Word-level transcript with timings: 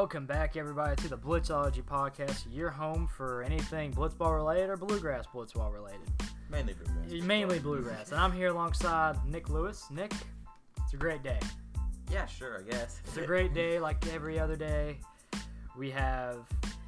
Welcome 0.00 0.24
back, 0.24 0.56
everybody, 0.56 0.96
to 1.02 1.08
the 1.08 1.18
Blitzology 1.18 1.82
podcast. 1.82 2.46
Your 2.50 2.70
home 2.70 3.06
for 3.06 3.42
anything 3.42 3.92
blitzball 3.92 4.34
related 4.34 4.70
or 4.70 4.78
bluegrass 4.78 5.26
blitzball 5.26 5.70
related. 5.74 6.08
Mainly 6.48 6.72
bluegrass. 6.72 7.12
Eh, 7.12 7.22
mainly 7.22 7.58
bluegrass. 7.58 8.10
And 8.10 8.18
I'm 8.18 8.32
here 8.32 8.48
alongside 8.48 9.22
Nick 9.26 9.50
Lewis. 9.50 9.88
Nick, 9.90 10.14
it's 10.82 10.94
a 10.94 10.96
great 10.96 11.22
day. 11.22 11.38
Yeah, 12.10 12.24
sure, 12.24 12.60
I 12.60 12.70
guess. 12.70 13.02
It's 13.04 13.18
a 13.18 13.26
great 13.26 13.52
day, 13.52 13.78
like 13.78 14.02
every 14.10 14.38
other 14.40 14.56
day. 14.56 15.00
We 15.76 15.90
have 15.90 16.46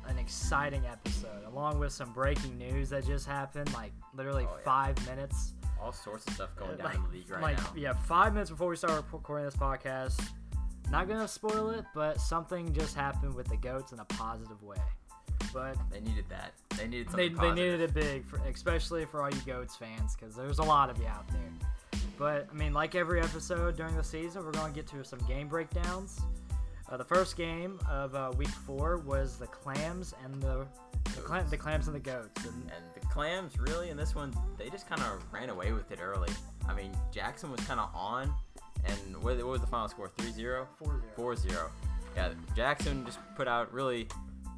an 0.09 0.17
exciting 0.17 0.87
episode, 0.87 1.45
along 1.47 1.81
with 1.81 1.93
some 1.93 2.15
breaking 2.15 2.57
news 2.57 2.89
that 2.89 3.05
just 3.05 3.27
happened, 3.27 3.75
like 3.75 3.93
literally 4.15 4.47
Oh, 4.49 4.57
yeah. 4.57 4.65
five 4.65 5.07
minutes. 5.07 5.53
All 5.79 5.93
sorts 5.93 6.27
of 6.29 6.33
stuff 6.33 6.57
going 6.57 6.71
uh, 6.71 6.77
down 6.77 6.87
like, 6.87 6.95
in 6.97 7.03
the 7.03 7.09
league 7.11 7.31
right 7.31 7.43
like, 7.43 7.59
now. 7.59 7.73
yeah, 7.77 7.93
five 7.93 8.33
minutes 8.33 8.49
before 8.49 8.71
we 8.71 8.77
start 8.77 9.05
recording 9.13 9.45
this 9.45 9.55
podcast. 9.55 10.19
Not 10.93 11.09
gonna 11.09 11.27
spoil 11.27 11.71
it, 11.71 11.87
but 11.95 12.21
something 12.21 12.75
just 12.75 12.95
happened 12.95 13.35
with 13.35 13.49
the 13.49 13.57
goats 13.57 13.93
in 13.93 13.99
a 13.99 14.05
positive 14.05 14.63
way. 14.63 14.77
But 15.53 15.77
They 15.91 16.01
needed 16.01 16.27
that. 16.29 16.53
They 16.77 16.87
needed 16.87 17.09
they, 17.09 17.31
something 17.31 17.55
they 17.55 17.63
needed 17.63 17.81
it 17.81 17.95
big, 17.95 18.27
for, 18.27 18.37
especially 18.47 19.07
for 19.07 19.23
all 19.23 19.31
you 19.31 19.41
goats 19.47 19.75
fans, 19.75 20.15
because 20.15 20.37
there's 20.37 20.59
a 20.59 20.63
lot 20.63 20.91
of 20.91 20.99
you 20.99 21.07
out 21.07 21.27
there. 21.29 22.01
But 22.19 22.47
I 22.51 22.55
mean, 22.55 22.75
like 22.75 22.95
every 22.95 23.21
episode 23.21 23.75
during 23.75 23.97
the 23.97 24.05
season, 24.05 24.45
we're 24.45 24.53
gonna 24.53 24.73
get 24.73 24.87
to 24.89 25.03
some 25.03 25.19
game 25.21 25.49
breakdowns. 25.49 26.21
Uh, 26.91 26.99
the 26.99 27.05
first 27.05 27.39
game 27.39 27.81
of 27.91 28.15
uh, 28.15 28.31
week 28.37 28.49
four 28.49 28.99
was 28.99 29.39
the 29.39 29.47
clams 29.47 30.15
and 30.23 30.43
the 30.43 30.67
the, 31.17 31.23
clam, 31.23 31.49
the 31.49 31.57
clams 31.57 31.87
and 31.87 31.97
the 31.97 32.01
goats. 32.01 32.45
And 32.45 32.71
And 32.71 32.85
the 32.95 33.01
Clams, 33.13 33.59
really, 33.59 33.91
in 33.91 33.97
this 33.97 34.15
one, 34.15 34.33
they 34.57 34.71
just 34.71 34.89
kind 34.89 35.03
of 35.03 35.23
ran 35.31 35.51
away 35.51 35.73
with 35.73 35.91
it 35.91 35.99
early. 36.01 36.31
I 36.67 36.75
mean, 36.75 36.93
Jackson 37.11 37.51
was 37.51 37.61
kind 37.61 37.79
of 37.79 37.91
on, 37.95 38.33
and 38.85 39.23
what, 39.23 39.37
what 39.37 39.47
was 39.47 39.61
the 39.61 39.67
final 39.67 39.89
score? 39.89 40.11
3 40.19 40.33
0? 40.33 40.69
4-0. 40.83 41.01
4-0. 41.17 41.69
Yeah, 42.17 42.31
Jackson 42.55 43.05
just 43.07 43.19
put 43.37 43.49
out 43.49 43.73
really 43.73 44.09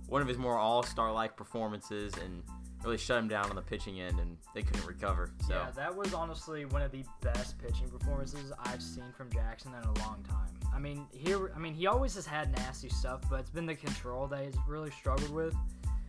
one 0.08 0.20
of 0.20 0.28
his 0.28 0.38
more 0.38 0.58
all-star-like 0.58 1.36
performances 1.36 2.12
and 2.22 2.42
really 2.84 2.98
shut 2.98 3.18
him 3.18 3.28
down 3.28 3.48
on 3.48 3.56
the 3.56 3.62
pitching 3.62 4.00
end, 4.00 4.20
and 4.20 4.36
they 4.54 4.62
couldn't 4.62 4.86
recover. 4.86 5.30
So 5.46 5.54
Yeah, 5.54 5.70
that 5.76 5.94
was 5.94 6.12
honestly 6.12 6.66
one 6.66 6.82
of 6.82 6.92
the 6.92 7.04
best 7.22 7.58
pitching 7.58 7.88
performances 7.88 8.52
I've 8.64 8.82
seen 8.82 9.12
from 9.16 9.30
Jackson 9.30 9.72
in 9.74 9.82
a 9.82 9.92
long 10.00 10.24
time. 10.28 10.50
I 10.74 10.78
mean, 10.78 11.06
here, 11.12 11.52
I 11.54 11.58
mean, 11.58 11.72
he 11.72 11.86
always 11.86 12.14
has 12.16 12.26
had 12.26 12.52
nasty 12.56 12.88
stuff, 12.88 13.22
but 13.30 13.40
it's 13.40 13.50
been 13.50 13.66
the 13.66 13.74
control 13.74 14.26
that 14.28 14.44
he's 14.44 14.56
really 14.68 14.90
struggled 14.90 15.30
with. 15.30 15.54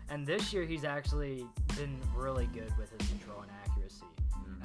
And 0.09 0.25
this 0.25 0.53
year, 0.53 0.65
he's 0.65 0.83
actually 0.83 1.45
been 1.77 1.99
really 2.13 2.47
good 2.47 2.75
with 2.77 2.91
his 2.99 3.09
control 3.09 3.41
and 3.41 3.49
accuracy. 3.51 3.64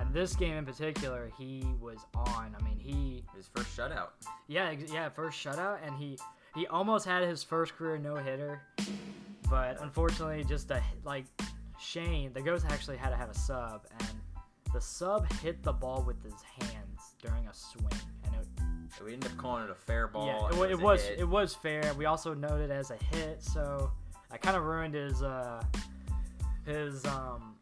And 0.01 0.13
this 0.15 0.35
game 0.35 0.55
in 0.57 0.65
particular, 0.65 1.31
he 1.39 1.63
was 1.81 1.99
on. 2.15 2.57
I 2.59 2.63
mean, 2.65 2.79
he, 2.79 3.23
his 3.37 3.49
first 3.55 3.77
shutout. 3.77 4.09
yeah, 4.49 4.71
ex- 4.71 4.91
yeah, 4.93 5.09
first 5.11 5.39
shutout, 5.45 5.79
and 5.85 5.95
he 5.95 6.19
he 6.55 6.67
almost 6.67 7.05
had 7.07 7.23
his 7.23 7.43
first 7.45 7.75
career 7.77 7.99
no 7.99 8.17
hitter, 8.17 8.63
but 9.49 9.81
unfortunately, 9.83 10.43
just 10.45 10.71
a 10.71 10.83
like 11.05 11.27
Shane, 11.79 12.33
the 12.33 12.41
ghost 12.43 12.65
actually 12.71 12.97
had 12.97 13.11
to 13.11 13.17
have 13.17 13.29
a 13.31 13.35
sub, 13.35 13.87
and 14.01 14.09
the 14.73 14.81
sub 14.81 15.31
hit 15.35 15.63
the 15.63 15.73
ball 15.73 16.03
with 16.07 16.23
his 16.25 16.41
hands 16.61 17.15
during 17.23 17.47
a 17.47 17.55
swing, 17.55 17.87
and 18.25 18.35
it, 18.35 19.03
We 19.05 19.13
ended 19.13 19.31
up 19.31 19.37
calling 19.39 19.65
it 19.65 19.71
a 19.71 19.75
fair 19.75 20.09
ball. 20.09 20.27
yeah, 20.27 20.49
it, 20.49 20.57
wa- 20.57 20.65
it 20.65 20.81
was 20.81 21.05
it 21.19 21.29
was 21.29 21.55
fair. 21.55 21.93
We 21.95 22.07
also 22.07 22.33
noted 22.35 22.71
as 22.71 22.91
a 22.91 22.97
hit, 23.15 23.43
so 23.43 23.91
I 24.31 24.39
kind 24.39 24.57
of 24.57 24.65
ruined 24.65 24.95
his 24.95 25.23
uh 25.23 25.63
his 26.67 27.05
um 27.07 27.55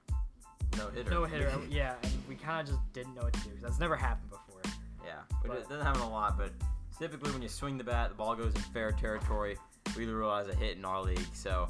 no 0.77 0.89
hitter. 0.91 1.11
no 1.11 1.25
hitter. 1.25 1.53
yeah, 1.71 1.95
and 2.03 2.13
we 2.29 2.35
kind 2.35 2.69
of 2.69 2.75
just 2.75 2.93
didn't 2.93 3.15
know 3.15 3.23
what 3.23 3.33
to 3.35 3.41
do 3.41 3.51
that's 3.61 3.79
never 3.79 3.97
happened 3.97 4.31
before. 4.31 4.61
Yeah, 5.05 5.21
but, 5.45 5.59
it 5.59 5.69
doesn't 5.69 5.85
happen 5.85 6.03
a 6.03 6.11
lot. 6.11 6.37
But 6.37 6.53
typically, 6.99 7.33
when 7.33 7.43
you 7.43 7.49
swing 7.49 7.79
the 7.79 7.85
bat, 7.85 8.11
the 8.11 8.15
ball 8.15 8.35
goes 8.35 8.55
in 8.55 8.61
fair 8.61 8.93
territory. 8.93 9.57
We 9.97 10.07
realize 10.07 10.49
a 10.49 10.55
hit 10.55 10.77
in 10.77 10.85
our 10.85 11.03
league. 11.03 11.27
So, 11.33 11.69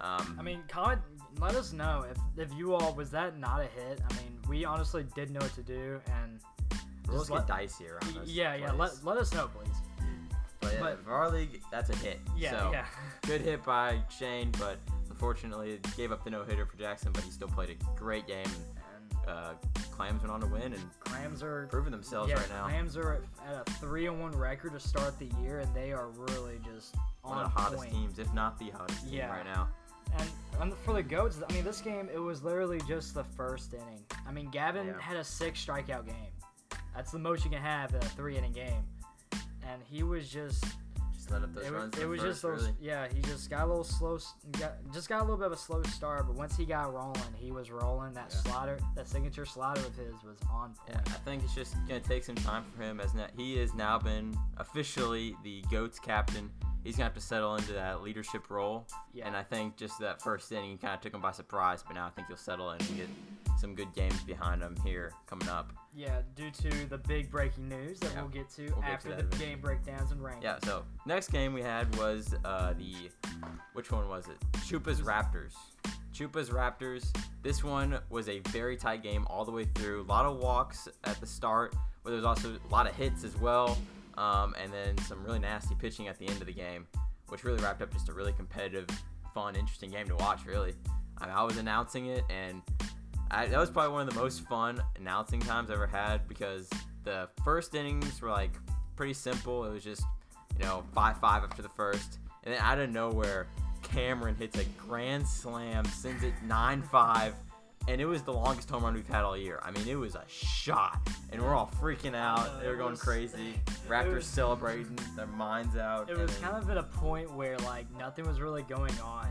um, 0.00 0.36
I 0.38 0.42
mean, 0.42 0.62
comment, 0.68 1.00
let 1.38 1.54
us 1.54 1.72
know 1.72 2.04
if 2.10 2.18
if 2.38 2.56
you 2.56 2.74
all 2.74 2.94
was 2.94 3.10
that 3.10 3.38
not 3.38 3.60
a 3.60 3.64
hit. 3.64 4.00
I 4.08 4.14
mean, 4.14 4.38
we 4.48 4.64
honestly 4.64 5.04
didn't 5.14 5.34
know 5.34 5.40
what 5.40 5.54
to 5.54 5.62
do, 5.62 6.00
and 6.22 6.40
just 7.10 7.30
let- 7.30 7.46
get 7.46 7.56
dicey 7.56 7.88
around 7.88 8.14
those 8.14 8.28
yeah, 8.28 8.54
yeah. 8.54 8.72
Let, 8.72 9.04
let 9.04 9.16
us 9.16 9.32
know, 9.34 9.48
please. 9.48 9.74
but, 10.60 10.72
yeah, 10.72 10.80
but- 10.80 11.04
for 11.04 11.12
our 11.12 11.30
league, 11.30 11.60
that's 11.70 11.90
a 11.90 11.96
hit. 11.96 12.20
Yeah, 12.36 12.50
so, 12.50 12.70
yeah. 12.72 12.86
Good 13.26 13.40
hit 13.42 13.64
by 13.64 14.00
Shane, 14.16 14.50
but 14.58 14.78
unfortunately, 15.20 15.78
gave 15.98 16.12
up 16.12 16.24
the 16.24 16.30
no 16.30 16.42
hitter 16.44 16.64
for 16.64 16.78
Jackson. 16.78 17.12
But 17.12 17.24
he 17.24 17.30
still 17.30 17.48
played 17.48 17.68
a 17.70 17.98
great 17.98 18.26
game. 18.26 18.46
And 18.46 19.28
uh, 19.28 19.52
Clams 19.90 20.22
went 20.22 20.32
on 20.32 20.40
to 20.40 20.46
win 20.46 20.72
and 20.72 20.82
clams 21.00 21.42
are 21.42 21.66
proving 21.70 21.92
themselves 21.92 22.30
yeah, 22.30 22.36
right 22.40 22.48
now. 22.48 22.64
clams 22.68 22.96
are 22.96 23.22
at 23.46 23.68
a 23.68 23.70
three 23.72 24.06
and 24.06 24.18
one 24.18 24.32
record 24.32 24.72
to 24.72 24.80
start 24.80 25.18
the 25.18 25.28
year, 25.42 25.58
and 25.60 25.74
they 25.74 25.92
are 25.92 26.08
really 26.08 26.58
just 26.64 26.94
One 27.20 27.36
on 27.36 27.44
of 27.44 27.52
the 27.54 27.60
hottest 27.60 27.82
point. 27.82 27.92
teams, 27.92 28.18
if 28.18 28.32
not 28.32 28.58
the 28.58 28.70
hottest 28.70 29.06
team 29.06 29.20
right 29.20 29.44
now. 29.44 29.68
And, 30.18 30.28
and 30.60 30.74
for 30.84 30.94
the 30.94 31.02
goats, 31.02 31.38
I 31.46 31.52
mean, 31.52 31.64
this 31.64 31.82
game 31.82 32.08
it 32.12 32.18
was 32.18 32.42
literally 32.42 32.80
just 32.88 33.14
the 33.14 33.24
first 33.24 33.74
inning. 33.74 34.02
I 34.26 34.32
mean, 34.32 34.48
Gavin 34.50 34.86
Yeah. 34.86 34.98
had 35.00 35.18
a 35.18 35.24
six 35.24 35.62
strikeout 35.64 36.06
game. 36.06 36.32
That's 36.96 37.12
the 37.12 37.18
most 37.18 37.44
you 37.44 37.50
can 37.50 37.60
have 37.60 37.90
in 37.90 37.98
a 37.98 38.08
three 38.16 38.38
inning 38.38 38.52
game, 38.52 38.82
and 39.68 39.82
he 39.84 40.02
was 40.02 40.28
Just 40.30 40.64
let 41.30 41.42
up 41.42 41.54
those 41.54 41.64
it 41.66 41.72
was, 41.72 41.80
runs. 41.82 41.98
it 41.98 42.08
was 42.08 42.20
just 42.20 42.42
those 42.42 42.62
really. 42.62 42.74
yeah 42.80 43.06
he 43.14 43.20
just 43.22 43.48
got 43.50 43.64
a 43.64 43.66
little 43.66 43.84
slow 43.84 44.18
got, 44.58 44.74
just 44.92 45.08
got 45.08 45.20
a 45.20 45.24
little 45.24 45.36
bit 45.36 45.46
of 45.46 45.52
a 45.52 45.56
slow 45.56 45.82
start 45.84 46.26
but 46.26 46.34
once 46.36 46.56
he 46.56 46.64
got 46.64 46.92
rolling 46.92 47.20
he 47.36 47.50
was 47.52 47.70
rolling 47.70 48.12
that 48.14 48.26
Yeah. 48.30 48.52
slider 48.52 48.78
that 48.96 49.08
signature 49.08 49.44
slider 49.46 49.80
of 49.80 49.94
his 49.96 50.14
was 50.24 50.38
on 50.50 50.74
Yeah, 50.88 50.98
I 51.06 51.10
think 51.24 51.42
it's 51.44 51.54
just 51.54 51.74
gonna 51.88 52.00
take 52.00 52.24
some 52.24 52.34
time 52.36 52.64
for 52.76 52.82
him 52.82 53.00
as 53.00 53.14
na- 53.14 53.28
he 53.36 53.56
has 53.58 53.74
now 53.74 53.98
been 53.98 54.36
officially 54.58 55.36
the 55.44 55.62
goats 55.70 55.98
captain. 55.98 56.50
He's 56.84 56.96
gonna 56.96 57.04
have 57.04 57.14
to 57.14 57.20
settle 57.20 57.56
into 57.56 57.72
that 57.74 58.02
leadership 58.02 58.48
role, 58.50 58.86
yeah 59.12 59.26
and 59.26 59.36
I 59.36 59.42
think 59.42 59.76
just 59.76 59.98
that 60.00 60.22
first 60.22 60.50
inning 60.50 60.78
kind 60.78 60.94
of 60.94 61.00
took 61.00 61.12
him 61.14 61.20
by 61.20 61.32
surprise. 61.32 61.82
But 61.86 61.94
now 61.94 62.06
I 62.06 62.10
think 62.10 62.28
he'll 62.28 62.36
settle 62.36 62.70
in 62.72 62.80
and 62.80 62.96
get 62.96 63.08
some 63.58 63.74
good 63.74 63.92
games 63.94 64.22
behind 64.22 64.62
him 64.62 64.74
here 64.84 65.12
coming 65.26 65.48
up. 65.48 65.72
yeah 65.94 66.22
due 66.34 66.50
to 66.50 66.70
the 66.88 66.96
big 66.96 67.30
breaking 67.30 67.68
news 67.68 67.98
that 68.00 68.12
Yeah, 68.14 68.22
we'll 68.22 68.30
get 68.30 68.48
to 68.50 68.62
we'll 68.62 68.80
get 68.80 68.86
to 68.86 68.92
after 68.92 69.08
the 69.10 69.14
eventually. 69.18 69.46
game 69.46 69.60
breakdowns 69.60 70.12
and 70.12 70.20
rankings 70.22 70.42
Yeah. 70.42 70.58
So 70.64 70.84
next 71.04 71.30
game 71.30 71.52
we 71.52 71.60
had 71.62 71.94
was 71.96 72.34
uh, 72.46 72.72
the 72.78 73.10
which 73.74 73.92
one 73.92 74.08
was 74.08 74.26
it? 74.28 74.38
Chupa's 74.66 75.02
Raptors. 75.02 75.52
Chupa's 76.14 76.48
Raptors. 76.50 77.14
This 77.42 77.62
one 77.62 77.98
was 78.08 78.28
a 78.28 78.38
very 78.48 78.76
tight 78.76 79.02
game 79.02 79.26
all 79.28 79.44
the 79.44 79.52
way 79.52 79.66
through. 79.74 80.02
A 80.02 80.08
lot 80.08 80.24
of 80.26 80.38
walks 80.38 80.88
at 81.04 81.20
the 81.20 81.26
start, 81.26 81.74
but 82.02 82.10
there 82.10 82.16
was 82.16 82.24
also 82.24 82.54
a 82.56 82.72
lot 82.72 82.88
of 82.88 82.94
hits 82.96 83.22
as 83.24 83.36
well, 83.38 83.76
um, 84.20 84.54
and 84.62 84.70
then 84.70 84.98
some 84.98 85.24
really 85.24 85.38
nasty 85.38 85.74
pitching 85.74 86.06
at 86.06 86.18
the 86.18 86.28
end 86.28 86.40
of 86.42 86.46
the 86.46 86.52
game, 86.52 86.86
which 87.28 87.42
really 87.42 87.60
wrapped 87.62 87.80
up 87.80 87.90
just 87.90 88.10
a 88.10 88.12
really 88.12 88.34
competitive, 88.34 88.86
fun, 89.32 89.56
interesting 89.56 89.90
game 89.90 90.06
to 90.08 90.16
watch. 90.16 90.44
Really, 90.44 90.74
I, 91.18 91.26
mean, 91.26 91.34
I 91.34 91.42
was 91.42 91.56
announcing 91.56 92.06
it, 92.06 92.22
and 92.28 92.60
I, 93.30 93.46
that 93.46 93.58
was 93.58 93.70
probably 93.70 93.92
one 93.92 94.06
of 94.06 94.12
the 94.12 94.20
most 94.20 94.46
fun 94.46 94.82
announcing 94.96 95.40
times 95.40 95.70
I 95.70 95.74
ever 95.74 95.86
had 95.86 96.28
because 96.28 96.68
the 97.02 97.30
first 97.42 97.74
innings 97.74 98.20
were 98.20 98.28
like 98.28 98.52
pretty 98.94 99.14
simple. 99.14 99.64
It 99.64 99.72
was 99.72 99.82
just 99.82 100.02
you 100.58 100.66
know 100.66 100.84
five 100.94 101.18
five 101.18 101.42
after 101.42 101.62
the 101.62 101.70
first, 101.70 102.18
and 102.44 102.52
then 102.52 102.60
out 102.60 102.78
of 102.78 102.90
nowhere, 102.90 103.46
Cameron 103.82 104.34
hits 104.34 104.58
a 104.58 104.64
grand 104.86 105.26
slam, 105.26 105.86
sends 105.86 106.22
it 106.24 106.34
nine 106.46 106.82
five. 106.82 107.34
And 107.88 108.00
it 108.00 108.04
was 108.04 108.22
the 108.22 108.32
longest 108.32 108.70
home 108.70 108.84
run 108.84 108.94
we've 108.94 109.08
had 109.08 109.22
all 109.24 109.36
year. 109.36 109.58
I 109.62 109.70
mean, 109.70 109.88
it 109.88 109.98
was 109.98 110.14
a 110.14 110.22
shot, 110.28 111.00
and 111.32 111.42
we're 111.42 111.54
all 111.54 111.70
freaking 111.80 112.14
out. 112.14 112.38
Uh, 112.40 112.60
they 112.60 112.68
were 112.68 112.76
going 112.76 112.90
was- 112.92 113.02
crazy. 113.02 113.54
Raptors 113.88 114.14
was- 114.16 114.26
celebrating 114.26 114.98
their 115.16 115.26
minds 115.26 115.76
out. 115.76 116.08
it 116.10 116.16
was 116.16 116.34
kind 116.38 116.56
of 116.56 116.68
at 116.70 116.76
a 116.76 116.82
point 116.84 117.32
where 117.34 117.56
like 117.58 117.90
nothing 117.98 118.26
was 118.26 118.40
really 118.40 118.62
going 118.62 118.96
on 119.00 119.26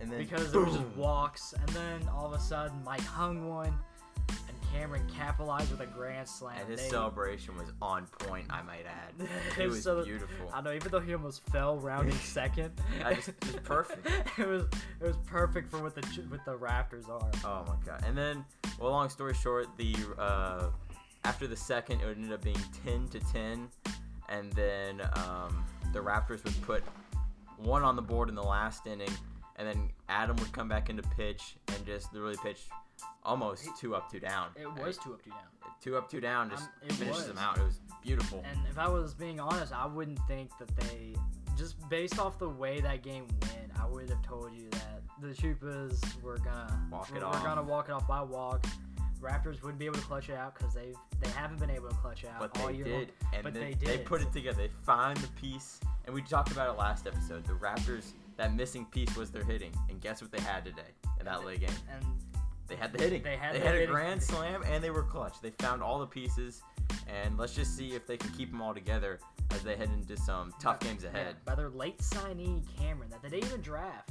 and 0.00 0.10
then 0.10 0.18
because 0.18 0.52
there 0.52 0.60
was 0.60 0.74
just 0.74 0.86
walks 0.96 1.52
and 1.58 1.68
then 1.70 2.08
all 2.14 2.26
of 2.26 2.32
a 2.32 2.38
sudden 2.40 2.80
Mike 2.84 3.00
hung 3.00 3.48
one 3.48 3.76
Cameron 4.72 5.06
capitalized 5.14 5.70
with 5.70 5.80
a 5.80 5.86
grand 5.86 6.28
slam 6.28 6.56
And 6.60 6.70
his 6.70 6.88
celebration 6.88 7.56
was 7.56 7.72
on 7.82 8.06
point, 8.06 8.46
I 8.50 8.62
might 8.62 8.84
add. 8.86 9.28
It 9.58 9.66
was 9.66 9.82
so- 9.82 10.04
beautiful. 10.04 10.50
I 10.52 10.60
know, 10.60 10.72
even 10.72 10.90
though 10.90 11.00
he 11.00 11.12
almost 11.14 11.42
fell 11.50 11.76
rounding 11.78 12.14
second, 12.22 12.72
I 13.04 13.14
just- 13.14 13.28
it 13.28 13.44
was 13.44 13.54
perfect. 13.64 14.06
it 14.38 14.46
was 14.46 14.62
it 15.00 15.06
was 15.06 15.16
perfect 15.26 15.70
for 15.70 15.82
what 15.82 15.94
the 15.94 16.02
what 16.28 16.44
the 16.44 16.56
Raptors 16.56 17.08
are. 17.08 17.30
Oh 17.44 17.64
my 17.66 17.76
god! 17.84 18.04
And 18.06 18.16
then, 18.16 18.44
well, 18.78 18.90
long 18.92 19.08
story 19.08 19.34
short, 19.34 19.66
the 19.76 19.94
uh, 20.18 20.66
after 21.24 21.46
the 21.46 21.56
second, 21.56 22.00
it 22.00 22.06
ended 22.16 22.32
up 22.32 22.42
being 22.42 22.60
ten 22.84 23.08
to 23.08 23.20
ten, 23.32 23.68
and 24.28 24.52
then 24.52 25.00
um, 25.14 25.64
the 25.92 25.98
Raptors 26.00 26.44
would 26.44 26.60
put 26.62 26.82
one 27.56 27.82
on 27.82 27.96
the 27.96 28.02
board 28.02 28.28
in 28.28 28.34
the 28.34 28.42
last 28.42 28.86
inning, 28.86 29.10
and 29.56 29.66
then 29.66 29.90
Adam 30.08 30.36
would 30.36 30.52
come 30.52 30.68
back 30.68 30.88
into 30.90 31.02
pitch 31.02 31.56
and 31.74 31.84
just 31.84 32.12
literally 32.12 32.36
pitch 32.42 32.60
almost 33.28 33.68
two 33.78 33.94
up, 33.94 34.10
two 34.10 34.20
down. 34.20 34.48
It 34.56 34.66
was 34.66 34.96
two 34.98 35.12
up, 35.14 35.22
two 35.22 35.30
down. 35.30 35.38
two 35.80 35.96
up, 35.96 36.10
two 36.10 36.20
down, 36.20 36.50
just 36.50 36.64
Um, 36.64 36.88
finishes 36.96 37.16
was. 37.18 37.26
them 37.28 37.38
out. 37.38 37.58
It 37.58 37.64
was 37.64 37.80
beautiful. 38.02 38.42
And 38.50 38.58
if 38.68 38.78
I 38.78 38.88
was 38.88 39.14
being 39.14 39.38
honest, 39.38 39.72
I 39.72 39.86
wouldn't 39.86 40.18
think 40.26 40.50
that 40.58 40.74
they 40.76 41.14
just 41.56 41.76
based 41.88 42.18
off 42.18 42.38
the 42.38 42.48
way 42.48 42.80
that 42.80 43.02
game 43.02 43.26
went, 43.42 43.70
I 43.80 43.86
would 43.86 44.08
have 44.08 44.22
told 44.22 44.52
you 44.52 44.68
that 44.70 45.02
the 45.20 45.28
Chupas 45.28 46.20
were 46.22 46.38
gonna 46.38 46.88
Walk 46.90 47.10
it 47.10 47.14
were, 47.20 47.24
off. 47.26 47.42
gonna 47.44 47.62
walk 47.62 47.88
it 47.88 47.92
off 47.92 48.06
by 48.08 48.22
walk. 48.22 48.64
Raptors 49.20 49.60
wouldn't 49.62 49.80
be 49.80 49.86
able 49.86 49.96
to 49.96 50.02
clutch 50.04 50.28
it 50.28 50.36
out 50.36 50.54
because 50.56 50.72
they 50.74 50.94
they 51.20 51.28
haven't 51.30 51.58
been 51.58 51.70
able 51.70 51.88
to 51.88 51.94
clutch 51.96 52.22
it 52.22 52.30
out 52.30 52.38
But 52.38 52.60
all 52.60 52.68
they 52.68 52.74
year 52.74 52.84
did, 52.84 53.12
long. 53.22 53.34
and 53.34 53.42
But 53.42 53.52
they, 53.54 53.74
they 53.74 53.86
they 53.86 53.98
put 53.98 54.22
it 54.22 54.32
together. 54.32 54.58
They 54.62 54.70
found 54.86 55.16
the 55.16 55.26
piece, 55.32 55.80
and 56.04 56.14
we 56.14 56.22
talked 56.22 56.52
about 56.52 56.72
it 56.72 56.78
last 56.78 57.06
episode. 57.08 57.44
The 57.44 57.54
Raptors, 57.54 58.12
that 58.36 58.54
missing 58.54 58.84
piece 58.86 59.16
was 59.16 59.32
their 59.32 59.42
hitting, 59.42 59.72
and 59.90 60.00
guess 60.00 60.22
what 60.22 60.30
they 60.30 60.40
had 60.40 60.64
today 60.64 60.92
in 61.18 61.24
that 61.26 61.44
late 61.44 61.58
game? 61.60 61.70
And 61.92 62.04
They 62.68 62.76
had 62.76 62.92
the 62.92 63.02
hitting. 63.02 63.22
They 63.22 63.36
had 63.36 63.54
they 63.54 63.60
the 63.60 63.64
had 63.64 63.74
a 63.74 63.78
hitting. 63.78 63.94
grand 63.94 64.22
slam, 64.30 64.62
and 64.66 64.82
they 64.82 64.90
were 64.90 65.02
clutch. 65.02 65.40
They 65.40 65.50
found 65.58 65.82
all 65.82 65.98
the 65.98 66.06
pieces, 66.06 66.62
and 67.08 67.36
let's 67.38 67.54
just 67.54 67.76
see 67.76 67.92
if 67.94 68.06
they 68.06 68.16
can 68.16 68.30
keep 68.32 68.50
them 68.50 68.60
all 68.60 68.74
together 68.74 69.18
as 69.50 69.62
they 69.62 69.76
head 69.76 69.88
into 69.94 70.16
some 70.16 70.52
tough 70.60 70.80
games 70.80 71.02
yeah, 71.04 71.10
ahead. 71.10 71.36
by 71.46 71.54
their 71.54 71.70
late 71.70 71.98
signee 71.98 72.62
Cameron 72.78 73.08
that 73.10 73.22
they 73.22 73.30
didn't 73.30 73.46
even 73.46 73.60
draft. 73.62 74.10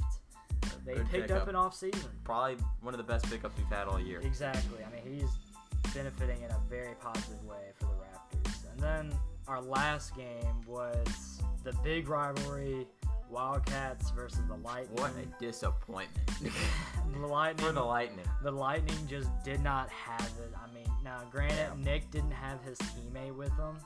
They 0.84 0.94
Good 0.94 1.08
picked 1.10 1.28
pickup. 1.28 1.42
up 1.42 1.48
in 1.48 1.54
off 1.54 1.74
season. 1.74 2.10
Probably 2.24 2.56
one 2.80 2.94
of 2.94 2.98
the 2.98 3.04
best 3.04 3.28
pickups 3.30 3.56
we've 3.56 3.66
had 3.68 3.86
all 3.86 4.00
year. 4.00 4.20
Exactly. 4.20 4.78
I 4.84 4.90
mean, 5.04 5.20
he's 5.20 5.94
benefiting 5.94 6.42
in 6.42 6.50
a 6.50 6.60
very 6.68 6.94
positive 7.00 7.44
way 7.44 7.70
for 7.78 7.84
the 7.86 8.48
Raptors. 8.48 8.72
And 8.72 8.80
then 8.80 9.18
our 9.46 9.60
last 9.60 10.16
game 10.16 10.60
was 10.66 11.40
the 11.62 11.72
big 11.84 12.08
rivalry 12.08 12.86
Wildcats 13.30 14.10
versus 14.10 14.40
the 14.48 14.56
Lightning. 14.56 14.96
What 14.96 15.12
a 15.12 15.26
disappointment 15.44 16.26
the 17.20 17.26
Lightning. 17.26 17.66
for 17.66 17.72
the 17.72 17.82
Lightning. 17.82 18.24
the 18.42 18.50
Lightning 18.50 18.96
just 19.08 19.30
did 19.44 19.60
not 19.62 19.88
have 19.90 20.20
it. 20.40 20.52
I 20.56 20.72
mean, 20.74 20.86
now 21.04 21.20
granted, 21.30 21.56
Yeah. 21.56 21.84
Nick 21.84 22.10
didn't 22.10 22.30
have 22.32 22.62
his 22.62 22.78
teammate 22.78 23.34
with 23.34 23.50
him. 23.56 23.76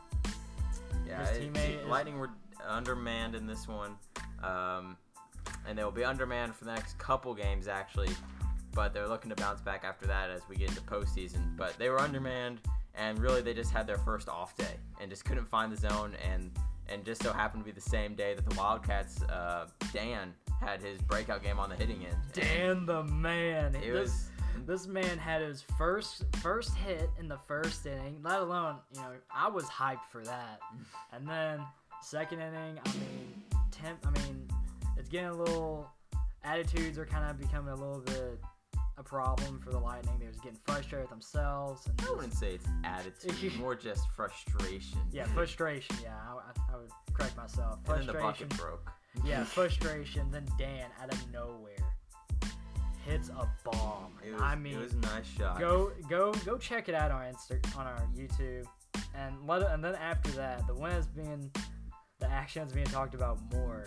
Yeah, 1.07 1.27
His 1.27 1.39
it- 1.39 1.53
teammate 1.53 1.55
the 1.79 1.83
is- 1.83 1.89
Lightning 1.89 2.19
were 2.19 2.31
undermanned 2.69 3.35
in 3.35 3.47
this 3.47 3.67
one, 3.67 3.97
um, 4.43 4.97
and 5.67 5.77
they'll 5.77 5.91
be 5.91 6.05
undermanned 6.05 6.55
for 6.55 6.65
the 6.65 6.73
next 6.73 6.99
couple 6.99 7.35
games 7.35 7.67
actually. 7.69 8.11
But 8.75 8.95
they're 8.95 9.09
looking 9.09 9.29
to 9.29 9.37
bounce 9.37 9.61
back 9.61 9.85
after 9.85 10.07
that 10.07 10.31
as 10.31 10.41
we 10.49 10.57
get 10.57 10.71
into 10.71 10.81
postseason. 10.83 11.57
But 11.59 11.77
they 11.79 11.91
were 11.91 12.01
undermanned, 12.01 12.61
and 12.95 13.19
really 13.19 13.43
they 13.43 13.53
just 13.53 13.71
had 13.71 13.87
their 13.87 13.99
first 13.99 14.29
off 14.31 14.57
day 14.57 14.77
and 15.01 15.11
just 15.11 15.25
couldn't 15.27 15.45
find 15.47 15.71
the 15.71 15.77
zone, 15.77 16.15
and 16.27 16.51
and 16.93 17.05
just 17.05 17.23
so 17.23 17.33
happened 17.33 17.65
to 17.65 17.65
be 17.65 17.73
the 17.73 17.81
same 17.81 18.15
day 18.15 18.35
that 18.35 18.49
the 18.49 18.55
Wildcats, 18.57 19.23
uh, 19.25 19.67
Dan 19.93 20.35
had 20.61 20.81
his 20.81 21.01
breakout 21.03 21.43
game 21.43 21.59
on 21.59 21.71
the 21.71 21.77
hitting 21.77 22.05
end. 22.05 22.17
Dan 22.33 22.87
the 22.87 23.03
man. 23.05 23.75
It 23.75 23.93
this, 23.93 23.95
was 23.95 24.29
this 24.67 24.87
man 24.87 25.19
had 25.19 25.43
his 25.43 25.63
first 25.63 26.25
first 26.41 26.75
hit 26.77 27.11
in 27.19 27.29
the 27.29 27.39
first 27.49 27.87
inning. 27.87 28.21
Let 28.23 28.41
alone, 28.41 28.77
you 28.95 29.01
know, 29.01 29.09
I 29.35 29.49
was 29.49 29.65
hyped 29.65 30.07
for 30.11 30.23
that. 30.25 30.61
And 31.13 31.29
then 31.29 31.61
second 32.03 32.41
inning, 32.41 32.79
I 32.85 32.89
mean, 32.91 33.43
temp. 33.71 34.07
I 34.07 34.11
mean, 34.21 34.47
it's 34.97 35.09
getting 35.09 35.31
a 35.31 35.35
little. 35.35 35.89
Attitudes 36.45 36.99
are 36.99 37.07
kind 37.07 37.31
of 37.31 37.39
becoming 37.39 37.73
a 37.73 37.77
little 37.77 38.01
bit 38.01 38.41
a 38.99 39.03
problem 39.03 39.59
for 39.61 39.71
the 39.71 39.79
Lightning. 39.79 40.17
They're 40.19 40.31
just 40.31 40.43
getting 40.43 40.59
frustrated 40.67 41.01
with 41.03 41.11
themselves 41.11 41.87
and 41.87 41.95
I 41.99 42.03
just- 42.05 42.15
wouldn't 42.17 42.35
say 42.35 42.55
it's 42.55 42.67
attitude, 42.85 43.55
more 43.59 43.75
just 43.75 44.09
frustration. 44.15 44.99
yeah, 45.13 45.25
frustration. 45.27 45.97
Yeah, 46.03 46.15
I, 46.17 46.33
I- 46.35 46.75
I 46.75 46.77
would 46.79 46.91
correct 47.15 47.37
myself. 47.37 47.79
and 47.87 47.99
then 47.99 48.07
the 48.07 48.13
Frustration. 48.13 48.49
bucket 48.49 48.59
broke. 48.59 48.93
yeah, 49.25 49.45
frustration. 49.59 50.31
Then 50.31 50.47
Dan 50.59 50.87
out 51.03 51.13
of 51.13 51.33
nowhere 51.33 51.77
hits 53.05 53.31
a 53.31 53.49
bomb. 53.65 54.13
It 54.25 54.33
was, 54.33 54.41
I 54.43 54.55
mean, 54.55 54.75
it 54.75 54.81
was 54.81 54.93
a 54.93 54.97
nice 54.99 55.27
shot. 55.27 55.59
go 55.59 55.91
go 56.09 56.33
go 56.47 56.57
check 56.57 56.89
it 56.89 56.95
out 56.95 57.11
on 57.11 57.23
Insta 57.23 57.59
on 57.77 57.87
our 57.87 58.07
YouTube, 58.17 58.65
and 59.17 59.35
let 59.47 59.63
and 59.63 59.83
then 59.83 59.95
after 59.97 60.31
that, 60.33 60.67
the 60.69 60.75
one 60.75 60.91
that's 60.91 61.07
being 61.09 61.51
the 62.23 62.31
action 62.31 62.63
that's 62.63 62.73
being 62.73 62.87
talked 62.87 63.15
about 63.15 63.39
more 63.53 63.85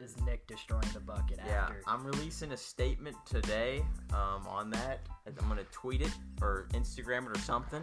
is 0.00 0.14
Nick 0.24 0.46
destroying 0.46 0.84
the 0.94 1.00
bucket 1.00 1.40
Yeah, 1.44 1.62
after. 1.62 1.82
I'm 1.88 2.04
releasing 2.04 2.52
a 2.52 2.56
statement 2.56 3.16
today 3.26 3.82
um, 4.12 4.46
on 4.46 4.70
that. 4.70 5.00
I'm 5.26 5.48
gonna 5.48 5.64
tweet 5.72 6.00
it 6.02 6.12
or 6.40 6.68
Instagram 6.72 7.26
it 7.28 7.36
or 7.36 7.40
something. 7.40 7.82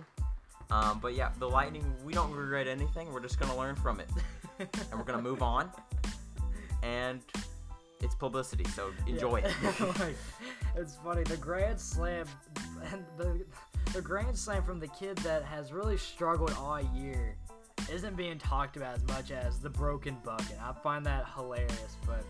Um, 0.72 1.00
but 1.02 1.14
yeah, 1.14 1.32
the 1.40 1.48
Lightning, 1.50 1.84
we 2.06 2.14
don't 2.14 2.32
regret 2.32 2.68
anything. 2.68 3.12
We're 3.12 3.20
just 3.20 3.38
gonna 3.38 3.58
learn 3.58 3.76
from 3.76 4.00
it, 4.00 4.10
and 4.60 4.70
we're 4.98 5.04
gonna 5.04 5.22
move 5.22 5.44
on. 5.44 5.70
And 6.82 7.20
it's 8.02 8.16
publicity, 8.16 8.64
so 8.70 8.92
enjoy 9.08 9.40
Yeah. 9.42 9.52
it. 9.82 10.00
like, 10.00 10.16
it's 10.78 10.96
funny. 11.04 11.24
The 11.24 11.38
grand 11.38 11.80
slam, 11.80 12.26
and 12.94 13.04
the 13.18 13.46
the 13.94 14.02
grand 14.02 14.38
slam 14.38 14.64
from 14.64 14.80
the 14.80 14.88
kid 14.88 15.18
that 15.20 15.44
has 15.44 15.72
really 15.74 15.98
struggled 15.98 16.54
all 16.58 16.82
year, 16.96 17.36
isn't 17.92 18.16
being 18.16 18.38
talked 18.40 18.78
about 18.78 18.96
as 18.96 19.04
much 19.08 19.32
as 19.32 19.60
the 19.60 19.70
broken 19.70 20.18
bucket. 20.24 20.58
I 20.64 20.74
find 20.74 21.06
that 21.06 21.26
hilarious, 21.36 21.98
but 22.06 22.24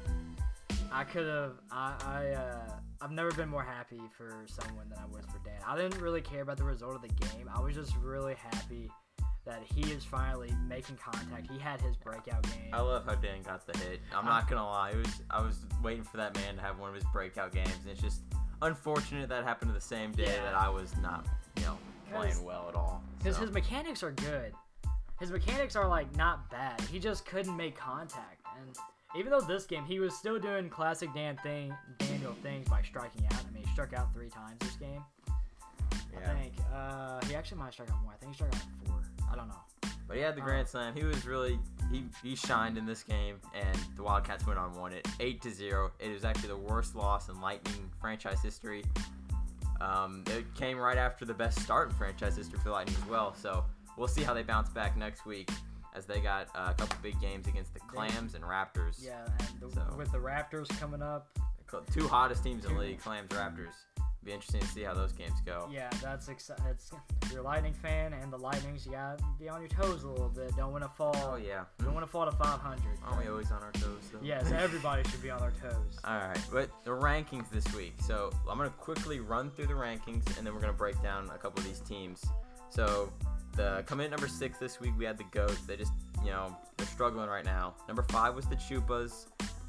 I 0.92 1.04
could 1.04 1.28
have. 1.28 1.54
I 1.72 1.94
I 2.06 2.28
uh, 2.32 2.70
I've 3.02 3.12
never 3.12 3.32
been 3.32 3.50
more 3.50 3.64
happy 3.64 4.02
for 4.18 4.46
someone 4.48 4.90
than 4.90 5.00
I 5.00 5.06
was 5.06 5.26
for 5.26 5.40
Dan. 5.44 5.60
I 5.66 5.76
didn't 5.78 6.02
really 6.02 6.22
care 6.22 6.42
about 6.42 6.58
the 6.58 6.64
result 6.64 6.96
of 6.96 7.02
the 7.02 7.08
game. 7.26 7.50
I 7.54 7.60
was 7.62 7.76
just 7.76 7.96
really 7.98 8.36
happy 8.36 8.90
that 9.46 9.62
he 9.64 9.82
is 9.92 10.04
finally 10.04 10.52
making 10.68 10.98
contact. 10.98 11.52
He 11.52 11.60
had 11.60 11.80
his 11.80 11.96
breakout 11.98 12.42
game. 12.44 12.74
I 12.74 12.82
love 12.82 13.06
how 13.06 13.14
Dan 13.16 13.44
got 13.44 13.66
the 13.68 13.78
hit. 13.80 14.02
I'm 14.16 14.26
not 14.26 14.50
gonna 14.50 14.66
lie, 14.66 14.92
it 14.92 14.98
was 14.98 15.22
I 15.30 15.40
was 15.42 15.66
waiting 15.84 16.04
for 16.04 16.18
that 16.18 16.34
man 16.36 16.56
to 16.56 16.62
have 16.62 16.80
one 16.80 16.90
of 16.90 16.96
his 16.96 17.04
breakout 17.14 17.52
games, 17.54 17.70
and 17.84 17.92
it's 17.92 18.02
just 18.02 18.22
unfortunate 18.62 19.30
that 19.30 19.44
happened 19.44 19.76
the 19.76 19.82
same 19.82 20.12
day 20.14 20.24
Yeah. 20.26 20.44
that 20.46 20.56
I 20.56 20.70
was 20.70 20.96
not, 20.98 21.28
you 21.58 21.64
know, 21.64 21.78
playing 22.12 22.44
well 22.44 22.66
at 22.70 22.76
all. 22.76 23.04
Because 23.20 23.36
So, 23.36 23.42
his 23.44 23.52
mechanics 23.52 24.02
are 24.02 24.12
good. 24.14 24.54
His 25.20 25.32
mechanics 25.32 25.76
are 25.76 25.88
like 25.88 26.14
not 26.18 26.50
bad. 26.50 26.80
He 26.92 27.00
just 27.00 27.26
couldn't 27.26 27.56
make 27.56 27.76
contact. 27.78 28.42
And 28.60 28.76
even 29.18 29.32
though 29.32 29.42
this 29.42 29.66
game 29.66 29.86
he 29.86 30.00
was 30.00 30.16
still 30.16 30.40
doing 30.40 30.70
classic 30.70 31.10
Dan 31.14 31.38
thing 31.44 31.74
Daniel 32.00 32.36
things 32.44 32.68
by 32.68 32.82
striking 32.82 33.26
out. 33.28 33.42
I 33.50 33.54
mean 33.54 33.64
he 33.66 33.72
struck 33.72 33.94
out 33.94 34.14
three 34.14 34.30
times 34.30 34.58
this 34.60 34.76
game. 34.76 35.02
yeah. 36.14 36.32
I 36.32 36.34
think. 36.42 36.54
Uh 36.74 37.26
he 37.28 37.36
actually 37.36 37.60
might 37.60 37.66
have 37.66 37.74
struck 37.74 37.90
out 37.92 38.02
more. 38.04 38.14
I 38.14 38.18
think 38.18 38.32
he 38.34 38.36
struck 38.36 38.54
out 38.54 38.62
four. 38.86 39.02
I 39.32 39.36
don't 39.36 39.48
know. 39.48 39.62
But 40.08 40.18
he 40.18 40.24
had 40.24 40.36
the 40.36 40.42
Uh, 40.42 40.46
grand 40.46 40.68
slam. 40.68 40.94
He 40.96 41.04
was 41.04 41.26
really 41.26 41.60
he 41.92 42.06
he 42.22 42.36
shined 42.36 42.78
in 42.78 42.86
this 42.86 43.04
game, 43.04 43.38
and 43.56 43.78
the 43.96 44.04
Wildcats 44.04 44.46
went 44.46 44.60
on 44.60 44.72
and 44.72 44.80
won 44.80 44.92
it 44.92 45.08
eight 45.20 45.42
to 45.44 45.50
zero. 45.52 45.92
It 46.00 46.10
was 46.12 46.26
actually 46.26 46.50
the 46.50 46.58
worst 46.58 46.96
loss 46.96 47.30
in 47.30 47.40
Lightning 47.42 47.90
franchise 48.02 48.42
history. 48.42 48.84
Um, 49.82 50.24
it 50.28 50.46
came 50.56 50.78
right 50.78 50.98
after 50.98 51.26
the 51.26 51.34
best 51.34 51.60
start 51.60 51.90
in 51.90 51.96
franchise 51.96 52.36
history 52.38 52.60
for 52.60 52.70
Lightning 52.72 52.96
as 53.02 53.10
well. 53.10 53.34
So 53.36 53.66
we'll 53.98 54.08
see 54.08 54.24
how 54.24 54.34
they 54.34 54.44
bounce 54.44 54.70
back 54.70 54.98
next 54.98 55.26
week, 55.26 55.50
as 55.96 56.06
they 56.06 56.20
got 56.20 56.48
uh, 56.56 56.68
a 56.72 56.74
couple 56.74 56.98
big 57.02 57.20
games 57.22 57.48
against 57.48 57.74
the 57.74 57.80
Clams 57.82 58.36
and 58.36 58.44
Raptors. 58.44 59.04
Yeah, 59.04 59.26
and 59.40 59.60
the, 59.62 59.70
So- 59.76 59.96
with 59.98 60.12
the 60.12 60.18
Raptors 60.20 60.68
coming 60.80 61.02
up, 61.02 61.28
Two 61.92 62.08
hottest 62.08 62.42
teams 62.44 62.64
in 62.64 62.74
the 62.74 62.80
league, 62.80 63.00
Clams, 63.02 63.28
Raptors. 63.30 63.74
Be 64.24 64.32
interesting 64.32 64.62
to 64.62 64.68
see 64.68 64.82
how 64.84 64.94
those 64.94 65.12
games 65.12 65.42
go. 65.46 65.68
yeah, 65.70 65.90
that's 66.02 66.30
exciting. 66.30 66.64
If 67.22 67.32
you're 67.32 67.42
a 67.42 67.44
Lightning 67.44 67.74
fan 67.74 68.14
and 68.14 68.32
the 68.32 68.38
Lightnings, 68.38 68.86
you 68.86 68.94
gotta 68.94 69.22
be 69.40 69.50
on 69.50 69.60
your 69.60 69.68
toes 69.68 70.04
a 70.04 70.08
little 70.08 70.30
bit. 70.30 70.56
Don't 70.56 70.72
want 70.72 70.84
to 70.86 70.90
fall. 70.90 71.16
Oh 71.22 71.36
yeah. 71.36 71.66
Don't 71.80 71.94
want 71.94 72.06
to 72.06 72.10
fall 72.12 72.26
to 72.26 72.32
500. 72.32 72.82
Aren't 73.06 73.24
we 73.24 73.30
always 73.30 73.52
on 73.52 73.62
our 73.62 73.72
toes 73.74 74.00
though? 74.14 74.20
Yes, 74.24 74.50
everybody 74.54 75.04
should 75.10 75.22
be 75.22 75.30
on 75.30 75.42
their 75.42 75.52
toes. 75.62 76.00
All 76.06 76.18
right, 76.18 76.40
but 76.52 76.70
the 76.86 76.92
rankings 76.92 77.50
this 77.50 77.66
week. 77.76 77.94
So 78.00 78.32
I'm 78.50 78.58
gonna 78.58 78.70
quickly 78.70 79.20
run 79.20 79.52
through 79.52 79.68
the 79.68 79.74
rankings, 79.74 80.26
and 80.38 80.48
then 80.48 80.54
we're 80.54 80.62
gonna 80.62 80.72
break 80.74 81.02
down 81.04 81.30
a 81.34 81.38
couple 81.38 81.60
of 81.60 81.66
these 81.66 81.82
teams. 81.82 82.24
So 82.70 83.12
the 83.56 83.84
coming 83.86 84.06
in 84.06 84.14
at 84.14 84.20
number 84.20 84.28
six 84.28 84.58
this 84.58 84.80
week, 84.80 84.94
we 84.98 85.06
had 85.06 85.18
the 85.18 85.26
Goats. 85.32 85.62
They 85.62 85.76
just, 85.76 85.94
you 86.24 86.32
know, 86.32 86.56
they're 86.78 86.88
struggling 86.88 87.30
right 87.30 87.46
now. 87.46 87.76
Number 87.88 88.04
five 88.04 88.36
was 88.36 88.46
the 88.46 88.56
Chupas. 88.56 89.28